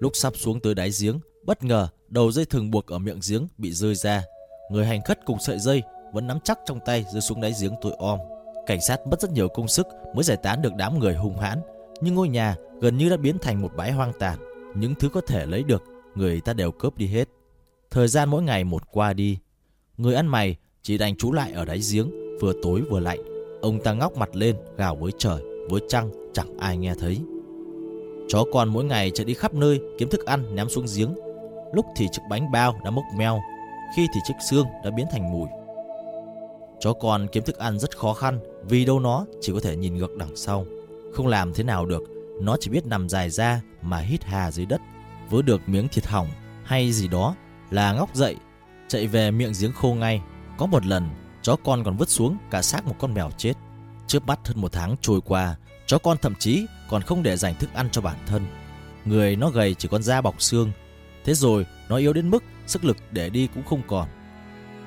Lúc 0.00 0.16
sắp 0.16 0.36
xuống 0.36 0.60
tới 0.60 0.74
đáy 0.74 0.90
giếng, 1.00 1.20
bất 1.42 1.64
ngờ 1.64 1.88
đầu 2.10 2.32
dây 2.32 2.44
thừng 2.44 2.70
buộc 2.70 2.86
ở 2.86 2.98
miệng 2.98 3.20
giếng 3.28 3.48
bị 3.58 3.72
rơi 3.72 3.94
ra. 3.94 4.24
Người 4.70 4.86
hành 4.86 5.02
khất 5.02 5.20
cùng 5.26 5.38
sợi 5.40 5.58
dây 5.58 5.82
vẫn 6.12 6.26
nắm 6.26 6.38
chắc 6.44 6.58
trong 6.66 6.80
tay 6.86 7.04
rơi 7.12 7.20
xuống 7.20 7.40
đáy 7.40 7.52
giếng 7.60 7.74
tối 7.80 7.92
om. 7.98 8.18
Cảnh 8.66 8.80
sát 8.80 9.06
mất 9.06 9.20
rất 9.20 9.32
nhiều 9.32 9.48
công 9.48 9.68
sức 9.68 9.86
mới 10.14 10.24
giải 10.24 10.36
tán 10.36 10.62
được 10.62 10.74
đám 10.76 10.98
người 10.98 11.14
hung 11.14 11.38
hãn, 11.38 11.60
nhưng 12.00 12.14
ngôi 12.14 12.28
nhà 12.28 12.56
gần 12.80 12.96
như 12.96 13.08
đã 13.08 13.16
biến 13.16 13.38
thành 13.38 13.62
một 13.62 13.72
bãi 13.76 13.92
hoang 13.92 14.12
tàn. 14.18 14.38
Những 14.74 14.94
thứ 14.94 15.08
có 15.08 15.20
thể 15.20 15.46
lấy 15.46 15.62
được, 15.62 15.82
người 16.14 16.40
ta 16.40 16.52
đều 16.52 16.72
cướp 16.72 16.96
đi 16.96 17.06
hết. 17.06 17.28
Thời 17.90 18.08
gian 18.08 18.30
mỗi 18.30 18.42
ngày 18.42 18.64
một 18.64 18.82
qua 18.92 19.12
đi, 19.12 19.38
người 19.96 20.14
ăn 20.14 20.26
mày 20.26 20.56
chỉ 20.82 20.98
đành 20.98 21.16
trú 21.16 21.32
lại 21.32 21.52
ở 21.52 21.64
đáy 21.64 21.80
giếng, 21.92 22.10
vừa 22.40 22.52
tối 22.62 22.82
vừa 22.90 23.00
lạnh. 23.00 23.20
Ông 23.62 23.80
ta 23.82 23.92
ngóc 23.92 24.16
mặt 24.16 24.36
lên, 24.36 24.56
gào 24.76 24.96
với 24.96 25.12
trời, 25.18 25.42
với 25.70 25.80
trăng, 25.88 26.10
chẳng 26.32 26.56
ai 26.58 26.76
nghe 26.76 26.94
thấy. 27.00 27.18
Chó 28.28 28.44
con 28.52 28.68
mỗi 28.68 28.84
ngày 28.84 29.10
chạy 29.10 29.24
đi 29.24 29.34
khắp 29.34 29.54
nơi 29.54 29.80
kiếm 29.98 30.08
thức 30.08 30.26
ăn 30.26 30.54
ném 30.54 30.68
xuống 30.68 30.86
giếng. 30.96 31.14
Lúc 31.72 31.86
thì 31.96 32.08
chiếc 32.12 32.22
bánh 32.28 32.50
bao 32.50 32.80
đã 32.84 32.90
mốc 32.90 33.04
meo, 33.16 33.40
khi 33.96 34.06
thì 34.14 34.20
chiếc 34.24 34.34
xương 34.50 34.66
đã 34.84 34.90
biến 34.90 35.06
thành 35.10 35.32
mùi. 35.32 35.48
Chó 36.80 36.92
con 36.92 37.26
kiếm 37.32 37.44
thức 37.44 37.56
ăn 37.56 37.78
rất 37.78 37.98
khó 37.98 38.12
khăn 38.14 38.40
vì 38.62 38.84
đâu 38.84 39.00
nó 39.00 39.26
chỉ 39.40 39.52
có 39.52 39.60
thể 39.62 39.76
nhìn 39.76 39.96
ngược 39.96 40.16
đằng 40.16 40.36
sau. 40.36 40.66
Không 41.12 41.26
làm 41.26 41.52
thế 41.52 41.64
nào 41.64 41.86
được, 41.86 42.02
nó 42.40 42.56
chỉ 42.60 42.70
biết 42.70 42.86
nằm 42.86 43.08
dài 43.08 43.30
ra 43.30 43.60
mà 43.82 43.98
hít 43.98 44.24
hà 44.24 44.50
dưới 44.50 44.66
đất. 44.66 44.80
Vớ 45.30 45.42
được 45.42 45.68
miếng 45.68 45.88
thịt 45.88 46.06
hỏng 46.06 46.28
hay 46.64 46.92
gì 46.92 47.08
đó 47.08 47.34
là 47.70 47.92
ngóc 47.92 48.14
dậy, 48.14 48.36
chạy 48.88 49.06
về 49.06 49.30
miệng 49.30 49.52
giếng 49.60 49.72
khô 49.72 49.94
ngay. 49.94 50.22
Có 50.58 50.66
một 50.66 50.86
lần, 50.86 51.08
chó 51.42 51.56
con 51.64 51.84
còn 51.84 51.96
vứt 51.96 52.08
xuống 52.08 52.36
cả 52.50 52.62
xác 52.62 52.86
một 52.86 52.94
con 52.98 53.14
mèo 53.14 53.30
chết. 53.36 53.54
Trước 54.06 54.26
mắt 54.26 54.40
hơn 54.44 54.60
một 54.60 54.72
tháng 54.72 54.96
trôi 55.00 55.20
qua, 55.20 55.56
chó 55.86 55.98
con 55.98 56.16
thậm 56.22 56.34
chí 56.38 56.66
còn 56.88 57.02
không 57.02 57.22
để 57.22 57.36
dành 57.36 57.54
thức 57.54 57.70
ăn 57.74 57.88
cho 57.92 58.00
bản 58.00 58.16
thân. 58.26 58.46
Người 59.04 59.36
nó 59.36 59.50
gầy 59.50 59.74
chỉ 59.74 59.88
còn 59.88 60.02
da 60.02 60.20
bọc 60.20 60.42
xương. 60.42 60.72
Thế 61.24 61.34
rồi 61.34 61.66
nó 61.88 61.96
yếu 61.96 62.12
đến 62.12 62.30
mức 62.30 62.44
sức 62.66 62.84
lực 62.84 62.96
để 63.10 63.30
đi 63.30 63.48
cũng 63.54 63.64
không 63.64 63.82
còn. 63.86 64.08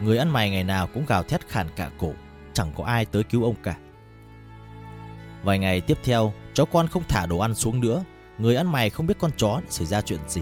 Người 0.02 0.18
ăn 0.18 0.30
mày 0.30 0.50
ngày 0.50 0.64
nào 0.64 0.88
cũng 0.94 1.06
gào 1.06 1.24
thét 1.24 1.48
khản 1.48 1.68
cả 1.76 1.92
cổ, 1.98 2.14
chẳng 2.54 2.72
có 2.78 2.84
ai 2.84 3.06
tới 3.06 3.24
cứu 3.24 3.44
ông 3.44 3.56
cả. 3.64 3.78
Vài 5.44 5.60
ngày 5.60 5.82
tiếp 5.82 5.98
theo, 6.04 6.34
chó 6.54 6.66
con 6.66 6.88
không 6.88 7.04
thả 7.10 7.26
đồ 7.26 7.38
ăn 7.38 7.56
xuống 7.56 7.80
nữa. 7.80 8.04
Người 8.38 8.56
ăn 8.56 8.72
mày 8.72 8.90
không 8.90 9.08
biết 9.08 9.18
con 9.20 9.32
chó 9.38 9.60
đã 9.64 9.68
xảy 9.70 9.88
ra 9.88 10.02
chuyện 10.02 10.20
gì. 10.28 10.42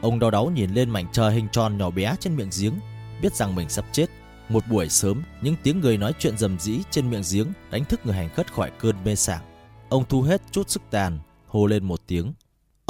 Ông 0.00 0.18
đau 0.18 0.30
đáu 0.30 0.50
nhìn 0.50 0.70
lên 0.70 0.90
mảnh 0.90 1.06
trời 1.12 1.34
hình 1.34 1.48
tròn 1.52 1.78
nhỏ 1.78 1.90
bé 1.90 2.14
trên 2.20 2.36
miệng 2.36 2.50
giếng, 2.60 2.74
biết 3.22 3.34
rằng 3.34 3.54
mình 3.54 3.68
sắp 3.68 3.84
chết. 3.92 4.06
Một 4.48 4.64
buổi 4.70 4.88
sớm, 4.88 5.22
những 5.42 5.54
tiếng 5.62 5.80
người 5.80 5.96
nói 5.96 6.12
chuyện 6.18 6.38
rầm 6.38 6.58
rĩ 6.58 6.80
trên 6.90 7.10
miệng 7.10 7.22
giếng 7.32 7.46
đánh 7.70 7.84
thức 7.84 8.00
người 8.04 8.14
hành 8.14 8.28
khất 8.28 8.52
khỏi 8.52 8.70
cơn 8.78 8.96
mê 9.04 9.16
sảng. 9.16 9.42
Ông 9.88 10.04
thu 10.08 10.22
hết 10.22 10.42
chút 10.50 10.70
sức 10.70 10.82
tàn, 10.90 11.18
hô 11.46 11.66
lên 11.66 11.84
một 11.84 12.00
tiếng. 12.06 12.32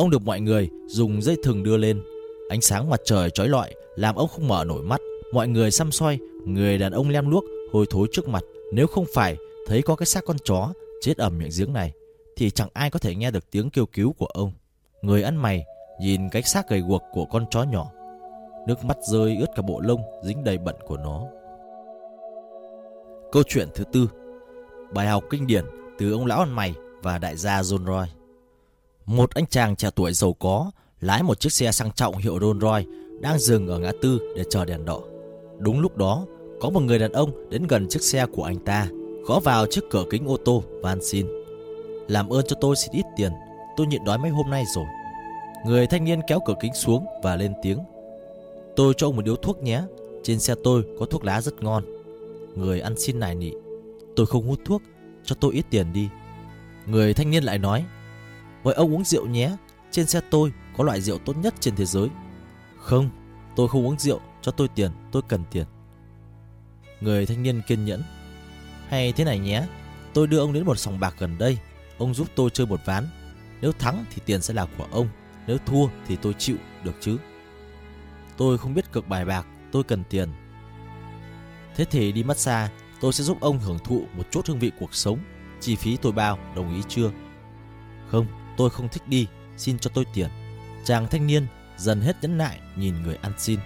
Ông 0.01 0.11
được 0.11 0.23
mọi 0.23 0.41
người 0.41 0.71
dùng 0.87 1.23
dây 1.23 1.37
thừng 1.43 1.63
đưa 1.63 1.77
lên. 1.77 2.03
Ánh 2.49 2.61
sáng 2.61 2.91
mặt 2.91 3.01
trời 3.05 3.31
chói 3.31 3.49
lọi 3.49 3.75
làm 3.97 4.15
ông 4.15 4.29
không 4.29 4.49
mở 4.49 4.65
nổi 4.65 4.83
mắt. 4.83 5.01
Mọi 5.33 5.49
người 5.49 5.71
xăm 5.71 5.93
soi, 5.93 6.19
người 6.45 6.79
đàn 6.79 6.93
ông 6.93 7.09
lem 7.09 7.31
luốc 7.31 7.45
hôi 7.73 7.87
thối 7.91 8.09
trước 8.13 8.29
mặt. 8.29 8.45
Nếu 8.73 8.87
không 8.87 9.05
phải 9.15 9.37
thấy 9.67 9.83
có 9.83 9.97
cái 9.97 10.07
xác 10.07 10.25
con 10.25 10.37
chó 10.45 10.73
chết 11.01 11.17
ở 11.17 11.31
miệng 11.31 11.51
giếng 11.59 11.73
này, 11.73 11.93
thì 12.37 12.51
chẳng 12.51 12.69
ai 12.73 12.91
có 12.91 12.99
thể 12.99 13.15
nghe 13.15 13.31
được 13.31 13.51
tiếng 13.51 13.71
kêu 13.71 13.87
cứu 13.87 14.13
của 14.13 14.27
ông. 14.27 14.53
Người 15.03 15.23
ăn 15.23 15.37
mày 15.37 15.65
nhìn 16.01 16.29
cái 16.29 16.43
xác 16.43 16.69
gầy 16.69 16.81
guộc 16.81 17.03
của 17.13 17.25
con 17.25 17.45
chó 17.51 17.63
nhỏ. 17.63 17.91
Nước 18.67 18.85
mắt 18.85 18.97
rơi 19.11 19.37
ướt 19.41 19.49
cả 19.57 19.63
bộ 19.63 19.81
lông 19.81 20.01
dính 20.25 20.45
đầy 20.45 20.59
bẩn 20.59 20.75
của 20.87 20.97
nó. 20.97 21.27
Câu 23.33 23.43
chuyện 23.49 23.69
thứ 23.75 23.85
tư 23.93 24.09
Bài 24.95 25.07
học 25.07 25.25
kinh 25.31 25.47
điển 25.47 25.65
từ 25.99 26.13
ông 26.13 26.27
lão 26.27 26.39
ăn 26.39 26.57
mày 26.57 26.75
và 27.03 27.19
đại 27.19 27.37
gia 27.37 27.63
John 27.63 27.87
Roy. 27.87 28.20
Một 29.11 29.35
anh 29.35 29.47
chàng 29.47 29.77
trẻ 29.77 29.91
tuổi 29.95 30.13
giàu 30.13 30.33
có 30.33 30.71
lái 31.01 31.23
một 31.23 31.41
chiếc 31.41 31.53
xe 31.53 31.73
sang 31.73 31.93
trọng 31.93 32.17
hiệu 32.17 32.39
Rolls 32.41 32.63
Royce 32.63 32.91
đang 33.21 33.39
dừng 33.39 33.69
ở 33.69 33.79
ngã 33.79 33.93
tư 34.03 34.21
để 34.37 34.45
chờ 34.51 34.65
đèn 34.65 34.85
đỏ. 34.85 35.01
Đúng 35.59 35.81
lúc 35.81 35.97
đó, 35.97 36.27
có 36.61 36.71
một 36.71 36.81
người 36.81 36.99
đàn 36.99 37.13
ông 37.13 37.51
đến 37.51 37.67
gần 37.67 37.89
chiếc 37.89 38.03
xe 38.03 38.27
của 38.27 38.45
anh 38.45 38.59
ta, 38.59 38.89
gõ 39.27 39.41
vào 39.41 39.67
chiếc 39.67 39.81
cửa 39.91 40.05
kính 40.11 40.29
ô 40.29 40.37
tô 40.45 40.63
và 40.67 40.79
van 40.83 40.99
xin. 41.03 41.27
Làm 42.09 42.29
ơn 42.29 42.47
cho 42.47 42.57
tôi 42.61 42.77
xin 42.77 42.91
ít 42.93 43.05
tiền, 43.17 43.33
tôi 43.77 43.87
nhịn 43.87 44.05
đói 44.05 44.19
mấy 44.19 44.31
hôm 44.31 44.51
nay 44.51 44.65
rồi. 44.75 44.87
Người 45.67 45.87
thanh 45.87 46.05
niên 46.05 46.21
kéo 46.29 46.41
cửa 46.47 46.55
kính 46.61 46.75
xuống 46.75 47.07
và 47.23 47.37
lên 47.37 47.53
tiếng. 47.63 47.79
Tôi 48.77 48.95
cho 48.97 49.07
ông 49.07 49.17
một 49.17 49.25
điếu 49.25 49.37
thuốc 49.37 49.63
nhé, 49.63 49.83
trên 50.23 50.39
xe 50.41 50.55
tôi 50.65 50.85
có 50.99 51.07
thuốc 51.07 51.25
lá 51.25 51.41
rất 51.41 51.63
ngon. 51.63 51.85
Người 52.55 52.81
ăn 52.81 52.99
xin 52.99 53.21
nài 53.21 53.35
nị. 53.35 53.53
Tôi 54.17 54.27
không 54.27 54.49
hút 54.49 54.59
thuốc, 54.65 54.83
cho 55.25 55.37
tôi 55.41 55.55
ít 55.55 55.65
tiền 55.71 55.93
đi. 55.93 56.09
Người 56.87 57.15
thanh 57.15 57.31
niên 57.31 57.45
lại 57.45 57.59
nói. 57.59 57.85
Vậy 58.63 58.75
ông 58.75 58.95
uống 58.95 59.05
rượu 59.05 59.27
nhé, 59.27 59.57
trên 59.91 60.07
xe 60.07 60.21
tôi 60.31 60.53
có 60.77 60.85
loại 60.85 61.01
rượu 61.01 61.19
tốt 61.19 61.37
nhất 61.37 61.55
trên 61.61 61.77
thế 61.77 61.85
giới. 61.85 62.09
Không, 62.77 63.11
tôi 63.57 63.69
không 63.69 63.87
uống 63.87 63.99
rượu, 63.99 64.21
cho 64.43 64.53
tôi 64.53 64.69
tiền, 64.69 64.91
tôi 65.13 65.23
cần 65.29 65.45
tiền. 65.51 65.67
Người 67.01 67.27
thanh 67.27 67.43
niên 67.43 67.63
kiên 67.67 67.85
nhẫn. 67.85 68.03
Hay 68.89 69.13
thế 69.13 69.25
này 69.25 69.39
nhé, 69.39 69.67
tôi 70.15 70.27
đưa 70.27 70.39
ông 70.39 70.53
đến 70.53 70.67
một 70.67 70.79
sòng 70.79 71.01
bạc 71.01 71.15
gần 71.19 71.39
đây, 71.39 71.59
ông 71.99 72.15
giúp 72.15 72.29
tôi 72.35 72.51
chơi 72.51 72.67
một 72.67 72.81
ván. 72.85 73.09
Nếu 73.61 73.73
thắng 73.73 74.05
thì 74.11 74.23
tiền 74.27 74.43
sẽ 74.43 74.55
là 74.55 74.67
của 74.79 74.87
ông, 74.91 75.09
nếu 75.47 75.59
thua 75.67 75.87
thì 76.07 76.17
tôi 76.17 76.35
chịu, 76.39 76.57
được 76.85 76.95
chứ? 77.01 77.17
Tôi 78.37 78.59
không 78.59 78.75
biết 78.75 78.93
cực 78.93 79.09
bài 79.09 79.25
bạc, 79.25 79.47
tôi 79.73 79.85
cần 79.85 80.05
tiền. 80.11 80.29
Thế 81.77 81.85
thì 81.85 82.13
đi 82.13 82.23
massage, 82.23 82.73
tôi 83.01 83.13
sẽ 83.13 83.25
giúp 83.25 83.41
ông 83.41 83.59
hưởng 83.59 83.79
thụ 83.79 84.07
một 84.17 84.25
chút 84.31 84.47
hương 84.47 84.59
vị 84.59 84.73
cuộc 84.81 84.95
sống. 84.95 85.19
Chi 85.61 85.77
phí 85.77 85.97
tôi 85.97 86.13
bao, 86.13 86.39
đồng 86.57 86.75
ý 86.75 86.83
chưa? 86.89 87.11
Không, 88.11 88.27
tôi 88.61 88.71
không 88.71 88.89
thích 88.89 89.03
đi, 89.09 89.27
xin 89.57 89.79
cho 89.79 89.91
tôi 89.95 90.05
tiền. 90.15 90.29
Chàng 90.85 91.07
thanh 91.11 91.27
niên 91.27 91.47
dần 91.79 92.01
hết 92.01 92.17
nhẫn 92.23 92.39
nại 92.39 92.61
nhìn 92.77 92.95
người 93.03 93.19
ăn 93.23 93.33
xin. 93.39 93.61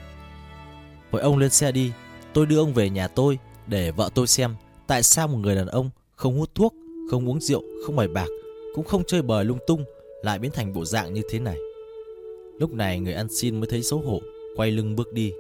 với 1.11 1.23
ông 1.23 1.39
lên 1.39 1.51
xe 1.51 1.73
đi, 1.73 1.93
tôi 2.33 2.47
đưa 2.47 2.59
ông 2.59 2.75
về 2.75 2.91
nhà 2.91 3.09
tôi 3.09 3.39
để 3.67 3.91
vợ 3.91 4.11
tôi 4.15 4.27
xem 4.27 4.55
tại 4.87 5.03
sao 5.03 5.29
một 5.29 5.39
người 5.39 5.55
đàn 5.55 5.67
ông 5.67 5.91
không 6.17 6.39
hút 6.39 6.51
thuốc, 6.55 6.75
không 7.11 7.29
uống 7.29 7.41
rượu, 7.41 7.63
không 7.87 7.97
bài 7.97 8.09
bạc, 8.09 8.27
cũng 8.75 8.85
không 8.85 9.03
chơi 9.07 9.23
bời 9.23 9.45
lung 9.45 9.59
tung 9.67 9.85
lại 10.23 10.39
biến 10.39 10.51
thành 10.51 10.73
bộ 10.73 10.85
dạng 10.85 11.15
như 11.15 11.23
thế 11.31 11.39
này. 11.39 11.57
Lúc 12.59 12.73
này 12.73 13.01
người 13.01 13.15
ăn 13.15 13.29
xin 13.31 13.61
mới 13.61 13.71
thấy 13.71 13.83
xấu 13.83 13.99
hổ, 14.01 14.21
quay 14.57 14.71
lưng 14.71 14.97
bước 14.97 15.13
đi. 15.13 15.33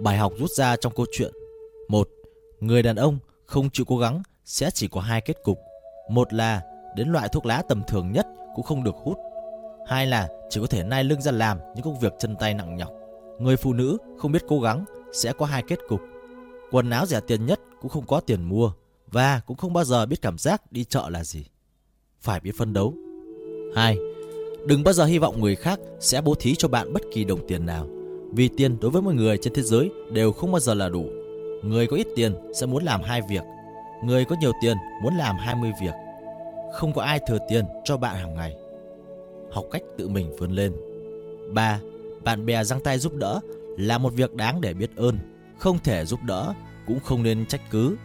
Bài 0.00 0.18
học 0.18 0.32
rút 0.38 0.50
ra 0.50 0.76
trong 0.76 0.92
câu 0.96 1.06
chuyện. 1.12 1.32
Một, 1.88 2.08
người 2.60 2.82
đàn 2.82 2.96
ông 2.96 3.18
không 3.46 3.70
chịu 3.70 3.86
cố 3.86 3.98
gắng 3.98 4.22
sẽ 4.44 4.70
chỉ 4.74 4.88
có 4.88 5.00
hai 5.00 5.20
kết 5.20 5.42
cục. 5.42 5.58
Một 6.10 6.32
là 6.32 6.62
đến 6.96 7.08
loại 7.08 7.28
thuốc 7.32 7.46
lá 7.46 7.62
tầm 7.68 7.82
thường 7.88 8.12
nhất 8.12 8.26
cũng 8.54 8.64
không 8.64 8.84
được 8.84 8.94
hút. 9.04 9.18
Hai 9.86 10.06
là 10.06 10.28
chỉ 10.50 10.60
có 10.60 10.66
thể 10.66 10.84
nai 10.84 11.04
lưng 11.04 11.22
ra 11.22 11.32
làm 11.32 11.58
những 11.74 11.84
công 11.84 11.98
việc 11.98 12.12
chân 12.18 12.36
tay 12.36 12.54
nặng 12.54 12.76
nhọc. 12.76 12.92
Người 13.38 13.56
phụ 13.56 13.72
nữ 13.72 13.96
không 14.18 14.32
biết 14.32 14.42
cố 14.48 14.60
gắng 14.60 14.84
sẽ 15.12 15.32
có 15.32 15.46
hai 15.46 15.62
kết 15.68 15.78
cục. 15.88 16.00
Quần 16.70 16.90
áo 16.90 17.06
rẻ 17.06 17.20
tiền 17.20 17.46
nhất 17.46 17.60
cũng 17.80 17.90
không 17.90 18.06
có 18.06 18.20
tiền 18.20 18.42
mua 18.42 18.72
và 19.06 19.40
cũng 19.46 19.56
không 19.56 19.72
bao 19.72 19.84
giờ 19.84 20.06
biết 20.06 20.22
cảm 20.22 20.38
giác 20.38 20.72
đi 20.72 20.84
chợ 20.84 21.08
là 21.08 21.24
gì. 21.24 21.44
Phải 22.20 22.40
biết 22.40 22.52
phân 22.58 22.72
đấu. 22.72 22.94
hai, 23.74 23.96
Đừng 24.66 24.84
bao 24.84 24.94
giờ 24.94 25.04
hy 25.04 25.18
vọng 25.18 25.40
người 25.40 25.56
khác 25.56 25.80
sẽ 26.00 26.20
bố 26.20 26.34
thí 26.34 26.54
cho 26.54 26.68
bạn 26.68 26.92
bất 26.92 27.02
kỳ 27.12 27.24
đồng 27.24 27.46
tiền 27.48 27.66
nào. 27.66 27.86
Vì 28.32 28.48
tiền 28.48 28.80
đối 28.80 28.90
với 28.90 29.02
mọi 29.02 29.14
người 29.14 29.38
trên 29.42 29.54
thế 29.54 29.62
giới 29.62 29.90
đều 30.12 30.32
không 30.32 30.52
bao 30.52 30.60
giờ 30.60 30.74
là 30.74 30.88
đủ. 30.88 31.04
Người 31.64 31.86
có 31.86 31.96
ít 31.96 32.06
tiền 32.16 32.34
sẽ 32.54 32.66
muốn 32.66 32.84
làm 32.84 33.02
hai 33.02 33.20
việc, 33.30 33.42
người 34.04 34.24
có 34.24 34.36
nhiều 34.40 34.52
tiền 34.62 34.76
muốn 35.02 35.16
làm 35.16 35.36
20 35.36 35.72
việc. 35.80 35.92
Không 36.72 36.92
có 36.92 37.02
ai 37.02 37.20
thừa 37.26 37.38
tiền 37.48 37.64
cho 37.84 37.96
bạn 37.96 38.16
hàng 38.16 38.34
ngày. 38.34 38.56
Học 39.52 39.64
cách 39.72 39.82
tự 39.98 40.08
mình 40.08 40.36
vươn 40.38 40.50
lên. 40.50 40.72
3. 41.54 41.80
Bạn 42.24 42.46
bè 42.46 42.64
giang 42.64 42.80
tay 42.80 42.98
giúp 42.98 43.14
đỡ 43.14 43.40
là 43.78 43.98
một 43.98 44.12
việc 44.14 44.34
đáng 44.34 44.60
để 44.60 44.74
biết 44.74 44.96
ơn. 44.96 45.18
Không 45.58 45.78
thể 45.78 46.04
giúp 46.04 46.22
đỡ 46.22 46.54
cũng 46.86 47.00
không 47.00 47.22
nên 47.22 47.46
trách 47.46 47.60
cứ, 47.70 47.96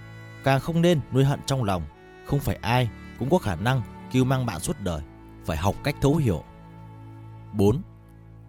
càng 0.44 0.60
không 0.60 0.82
nên 0.82 1.00
nuôi 1.14 1.24
hận 1.24 1.40
trong 1.46 1.64
lòng. 1.64 1.84
Không 2.26 2.40
phải 2.40 2.56
ai 2.62 2.90
cũng 3.20 3.30
có 3.30 3.38
khả 3.38 3.56
năng 3.56 3.82
cứu 4.12 4.26
mang 4.26 4.46
bạn 4.46 4.60
suốt 4.60 4.76
đời. 4.80 5.02
Phải 5.46 5.58
học 5.58 5.76
cách 5.84 5.96
thấu 6.02 6.16
hiểu. 6.16 6.44
4. 7.54 7.82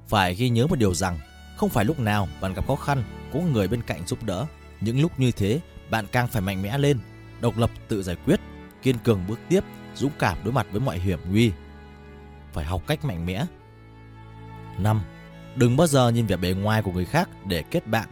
Phải 0.07 0.35
ghi 0.35 0.49
nhớ 0.49 0.67
một 0.67 0.79
điều 0.79 0.95
rằng 0.95 1.19
không 1.57 1.69
phải 1.69 1.85
lúc 1.85 2.01
nào 2.01 2.29
bạn 2.41 2.55
gặp 2.55 2.67
khó 2.67 2.77
khăn 2.77 3.03
có 3.33 3.41
người 3.41 3.69
bên 3.69 3.83
cạnh 3.83 4.07
giúp 4.07 4.25
đỡ. 4.25 4.47
Những 4.81 5.01
lúc 5.01 5.21
như 5.21 5.31
thế, 5.31 5.61
bạn 5.91 6.07
càng 6.13 6.29
phải 6.29 6.43
mạnh 6.43 6.63
mẽ 6.63 6.79
lên, 6.79 6.99
độc 7.41 7.59
lập 7.59 7.71
tự 7.89 8.03
giải 8.03 8.17
quyết, 8.25 8.41
kiên 8.83 8.99
cường 8.99 9.21
bước 9.29 9.39
tiếp, 9.49 9.65
dũng 9.95 10.13
cảm 10.19 10.39
đối 10.45 10.53
mặt 10.53 10.67
với 10.71 10.81
mọi 10.81 10.99
hiểm 10.99 11.19
nguy. 11.31 11.53
Phải 12.53 12.65
học 12.65 12.83
cách 12.87 13.05
mạnh 13.05 13.27
mẽ. 13.27 13.47
5. 14.79 15.01
Đừng 15.57 15.77
bao 15.77 15.87
giờ 15.87 16.09
nhìn 16.09 16.27
vẻ 16.27 16.37
bề 16.37 16.53
ngoài 16.53 16.83
của 16.83 16.93
người 16.93 17.05
khác 17.05 17.29
để 17.47 17.63
kết 17.63 17.87
bạn. 17.87 18.09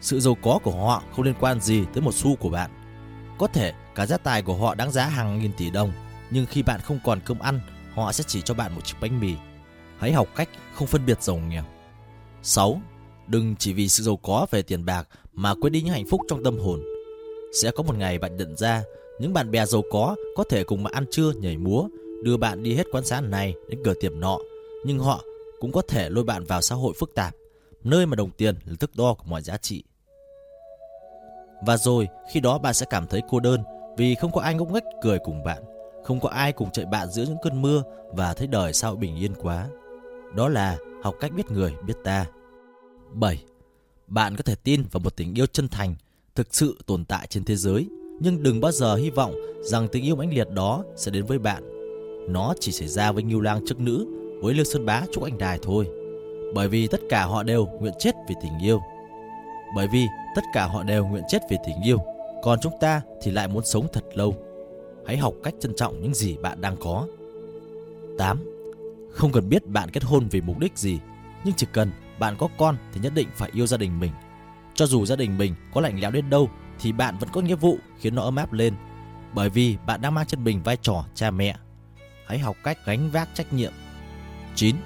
Sự 0.00 0.20
giàu 0.20 0.36
có 0.42 0.58
của 0.62 0.86
họ 0.86 1.02
không 1.16 1.24
liên 1.24 1.34
quan 1.40 1.60
gì 1.60 1.84
tới 1.94 2.02
một 2.02 2.14
xu 2.14 2.36
của 2.36 2.50
bạn. 2.50 2.70
Có 3.38 3.46
thể 3.46 3.72
cả 3.94 4.06
gia 4.06 4.16
tài 4.16 4.42
của 4.42 4.56
họ 4.56 4.74
đáng 4.74 4.90
giá 4.90 5.06
hàng 5.06 5.38
nghìn 5.38 5.52
tỷ 5.52 5.70
đồng, 5.70 5.92
nhưng 6.30 6.46
khi 6.46 6.62
bạn 6.62 6.80
không 6.80 6.98
còn 7.04 7.20
cơm 7.24 7.38
ăn, 7.38 7.60
họ 7.94 8.12
sẽ 8.12 8.24
chỉ 8.26 8.42
cho 8.42 8.54
bạn 8.54 8.74
một 8.74 8.84
chiếc 8.84 8.94
bánh 9.00 9.20
mì. 9.20 9.34
Hãy 9.98 10.12
học 10.12 10.28
cách 10.36 10.48
không 10.74 10.86
phân 10.86 11.06
biệt 11.06 11.22
giàu 11.22 11.36
nghèo. 11.36 11.64
6. 12.42 12.80
Đừng 13.26 13.56
chỉ 13.56 13.72
vì 13.72 13.88
sự 13.88 14.02
giàu 14.02 14.16
có 14.16 14.46
về 14.50 14.62
tiền 14.62 14.84
bạc 14.84 15.08
mà 15.32 15.54
quên 15.60 15.72
đi 15.72 15.82
những 15.82 15.94
hạnh 15.94 16.06
phúc 16.10 16.20
trong 16.28 16.44
tâm 16.44 16.58
hồn. 16.58 16.82
Sẽ 17.62 17.70
có 17.70 17.82
một 17.82 17.96
ngày 17.96 18.18
bạn 18.18 18.36
nhận 18.36 18.56
ra 18.56 18.82
những 19.20 19.32
bạn 19.32 19.50
bè 19.50 19.66
giàu 19.66 19.82
có 19.90 20.16
có 20.36 20.44
thể 20.44 20.64
cùng 20.64 20.82
bạn 20.82 20.92
ăn 20.92 21.04
trưa 21.10 21.32
nhảy 21.32 21.56
múa, 21.56 21.88
đưa 22.22 22.36
bạn 22.36 22.62
đi 22.62 22.74
hết 22.74 22.86
quán 22.92 23.04
xá 23.04 23.20
này 23.20 23.54
đến 23.68 23.80
cửa 23.84 23.94
tiệm 24.00 24.20
nọ, 24.20 24.38
nhưng 24.84 24.98
họ 24.98 25.24
cũng 25.60 25.72
có 25.72 25.82
thể 25.88 26.10
lôi 26.10 26.24
bạn 26.24 26.44
vào 26.44 26.60
xã 26.60 26.74
hội 26.74 26.94
phức 26.98 27.14
tạp, 27.14 27.34
nơi 27.84 28.06
mà 28.06 28.16
đồng 28.16 28.30
tiền 28.30 28.54
là 28.66 28.76
thước 28.80 28.96
đo 28.96 29.14
của 29.14 29.24
mọi 29.26 29.42
giá 29.42 29.56
trị. 29.56 29.84
Và 31.66 31.76
rồi 31.76 32.08
khi 32.32 32.40
đó 32.40 32.58
bạn 32.58 32.74
sẽ 32.74 32.86
cảm 32.90 33.06
thấy 33.06 33.20
cô 33.28 33.40
đơn 33.40 33.62
vì 33.96 34.14
không 34.14 34.32
có 34.32 34.40
ai 34.40 34.54
ngốc 34.54 34.70
nghếch 34.72 34.84
cười 35.02 35.18
cùng 35.18 35.44
bạn, 35.44 35.62
không 36.04 36.20
có 36.20 36.28
ai 36.28 36.52
cùng 36.52 36.70
chạy 36.70 36.84
bạn 36.84 37.10
giữa 37.10 37.22
những 37.22 37.38
cơn 37.42 37.62
mưa 37.62 37.82
và 38.12 38.34
thấy 38.34 38.46
đời 38.46 38.72
sao 38.72 38.96
bình 38.96 39.16
yên 39.16 39.34
quá. 39.34 39.68
Đó 40.34 40.48
là 40.48 40.78
học 41.02 41.14
cách 41.20 41.32
biết 41.32 41.50
người, 41.50 41.74
biết 41.86 41.94
ta. 42.04 42.26
7. 43.12 43.44
Bạn 44.06 44.36
có 44.36 44.42
thể 44.42 44.54
tin 44.54 44.82
vào 44.90 45.00
một 45.00 45.16
tình 45.16 45.38
yêu 45.38 45.46
chân 45.46 45.68
thành, 45.68 45.94
thực 46.34 46.54
sự 46.54 46.78
tồn 46.86 47.04
tại 47.04 47.26
trên 47.26 47.44
thế 47.44 47.56
giới, 47.56 47.88
nhưng 48.20 48.42
đừng 48.42 48.60
bao 48.60 48.72
giờ 48.72 48.96
hy 48.96 49.10
vọng 49.10 49.34
rằng 49.60 49.88
tình 49.88 50.04
yêu 50.04 50.16
mãnh 50.16 50.34
liệt 50.34 50.50
đó 50.50 50.84
sẽ 50.96 51.10
đến 51.10 51.24
với 51.24 51.38
bạn. 51.38 51.62
Nó 52.28 52.54
chỉ 52.60 52.72
xảy 52.72 52.88
ra 52.88 53.12
với 53.12 53.22
Ngưu 53.22 53.40
Lang 53.40 53.66
chức 53.66 53.80
nữ, 53.80 54.06
với 54.42 54.54
Lương 54.54 54.64
Sơn 54.64 54.86
Bá 54.86 55.02
Trúc 55.12 55.24
Anh 55.24 55.38
Đài 55.38 55.58
thôi. 55.62 55.88
Bởi 56.54 56.68
vì 56.68 56.86
tất 56.86 57.00
cả 57.08 57.24
họ 57.24 57.42
đều 57.42 57.66
nguyện 57.66 57.92
chết 57.98 58.14
vì 58.28 58.34
tình 58.42 58.52
yêu. 58.62 58.80
Bởi 59.76 59.88
vì 59.92 60.06
tất 60.36 60.42
cả 60.54 60.66
họ 60.66 60.82
đều 60.82 61.06
nguyện 61.06 61.22
chết 61.28 61.38
vì 61.50 61.56
tình 61.66 61.82
yêu, 61.84 61.98
còn 62.42 62.58
chúng 62.62 62.72
ta 62.80 63.02
thì 63.22 63.30
lại 63.30 63.48
muốn 63.48 63.64
sống 63.64 63.86
thật 63.92 64.04
lâu. 64.14 64.34
Hãy 65.06 65.16
học 65.16 65.34
cách 65.42 65.54
trân 65.60 65.74
trọng 65.74 66.02
những 66.02 66.14
gì 66.14 66.36
bạn 66.36 66.60
đang 66.60 66.76
có. 66.80 67.06
8. 68.18 68.38
Không 69.10 69.32
cần 69.32 69.48
biết 69.48 69.66
bạn 69.66 69.90
kết 69.90 70.04
hôn 70.04 70.28
vì 70.30 70.40
mục 70.40 70.58
đích 70.58 70.78
gì, 70.78 70.98
nhưng 71.44 71.54
chỉ 71.56 71.66
cần 71.72 71.90
bạn 72.18 72.36
có 72.38 72.48
con 72.58 72.76
thì 72.92 73.00
nhất 73.00 73.12
định 73.14 73.28
phải 73.34 73.50
yêu 73.54 73.66
gia 73.66 73.76
đình 73.76 74.00
mình. 74.00 74.12
Cho 74.74 74.86
dù 74.86 75.06
gia 75.06 75.16
đình 75.16 75.38
mình 75.38 75.54
có 75.74 75.80
lạnh 75.80 76.00
lẽo 76.00 76.10
đến 76.10 76.30
đâu 76.30 76.48
thì 76.80 76.92
bạn 76.92 77.18
vẫn 77.18 77.28
có 77.32 77.40
nghĩa 77.40 77.54
vụ 77.54 77.78
khiến 77.98 78.14
nó 78.14 78.22
ấm 78.22 78.36
áp 78.36 78.52
lên. 78.52 78.74
Bởi 79.32 79.50
vì 79.50 79.76
bạn 79.86 80.00
đang 80.00 80.14
mang 80.14 80.26
trên 80.26 80.44
mình 80.44 80.62
vai 80.62 80.76
trò 80.76 81.04
cha 81.14 81.30
mẹ. 81.30 81.56
Hãy 82.26 82.38
học 82.38 82.56
cách 82.64 82.78
gánh 82.86 83.10
vác 83.10 83.28
trách 83.34 83.52
nhiệm. 83.52 83.72
9. 84.54 84.76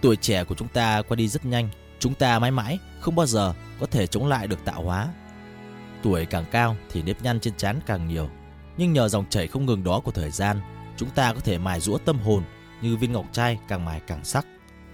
Tuổi 0.00 0.16
trẻ 0.16 0.44
của 0.44 0.54
chúng 0.54 0.68
ta 0.68 1.02
qua 1.02 1.16
đi 1.16 1.28
rất 1.28 1.44
nhanh. 1.44 1.68
Chúng 1.98 2.14
ta 2.14 2.38
mãi 2.38 2.50
mãi 2.50 2.78
không 3.00 3.16
bao 3.16 3.26
giờ 3.26 3.54
có 3.80 3.86
thể 3.86 4.06
chống 4.06 4.26
lại 4.26 4.46
được 4.46 4.64
tạo 4.64 4.82
hóa. 4.82 5.08
Tuổi 6.02 6.26
càng 6.26 6.44
cao 6.50 6.76
thì 6.90 7.02
nếp 7.02 7.22
nhăn 7.22 7.40
trên 7.40 7.54
trán 7.56 7.80
càng 7.86 8.08
nhiều. 8.08 8.28
Nhưng 8.76 8.92
nhờ 8.92 9.08
dòng 9.08 9.24
chảy 9.30 9.46
không 9.46 9.66
ngừng 9.66 9.84
đó 9.84 10.00
của 10.04 10.10
thời 10.10 10.30
gian, 10.30 10.60
chúng 10.96 11.10
ta 11.10 11.32
có 11.32 11.40
thể 11.40 11.58
mài 11.58 11.80
rũa 11.80 11.98
tâm 11.98 12.18
hồn 12.18 12.42
như 12.82 12.96
viên 12.96 13.12
ngọc 13.12 13.24
trai 13.32 13.58
càng 13.68 13.84
mài 13.84 14.00
càng 14.06 14.24
sắc. 14.24 14.46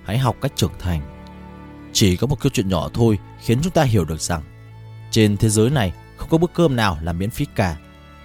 Hãy 0.05 0.19
học 0.19 0.37
cách 0.41 0.53
trưởng 0.57 0.79
thành. 0.79 1.01
Chỉ 1.93 2.17
có 2.17 2.27
một 2.27 2.41
câu 2.41 2.51
chuyện 2.55 2.69
nhỏ 2.69 2.89
thôi 2.95 3.19
khiến 3.41 3.59
chúng 3.63 3.73
ta 3.73 3.83
hiểu 3.83 4.05
được 4.05 4.21
rằng 4.21 4.43
trên 5.11 5.37
thế 5.37 5.49
giới 5.49 5.71
này 5.71 5.93
không 6.17 6.29
có 6.29 6.39
bữa 6.39 6.47
cơm 6.55 6.77
nào 6.77 6.99
là 7.03 7.13
miễn 7.13 7.31
phí 7.31 7.47
cả. 7.55 7.77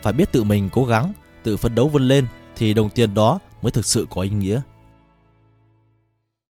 Phải 0.02 0.14
biết 0.14 0.32
tự 0.32 0.44
mình 0.44 0.70
cố 0.72 0.86
gắng, 0.86 1.14
tự 1.44 1.58
phấn 1.58 1.76
đấu 1.76 1.88
vươn 1.88 2.08
lên 2.08 2.28
thì 2.56 2.74
đồng 2.74 2.90
tiền 2.90 3.14
đó 3.14 3.40
mới 3.62 3.72
thực 3.72 3.86
sự 3.86 4.08
có 4.10 4.22
ý 4.22 4.30
nghĩa. 4.30 4.62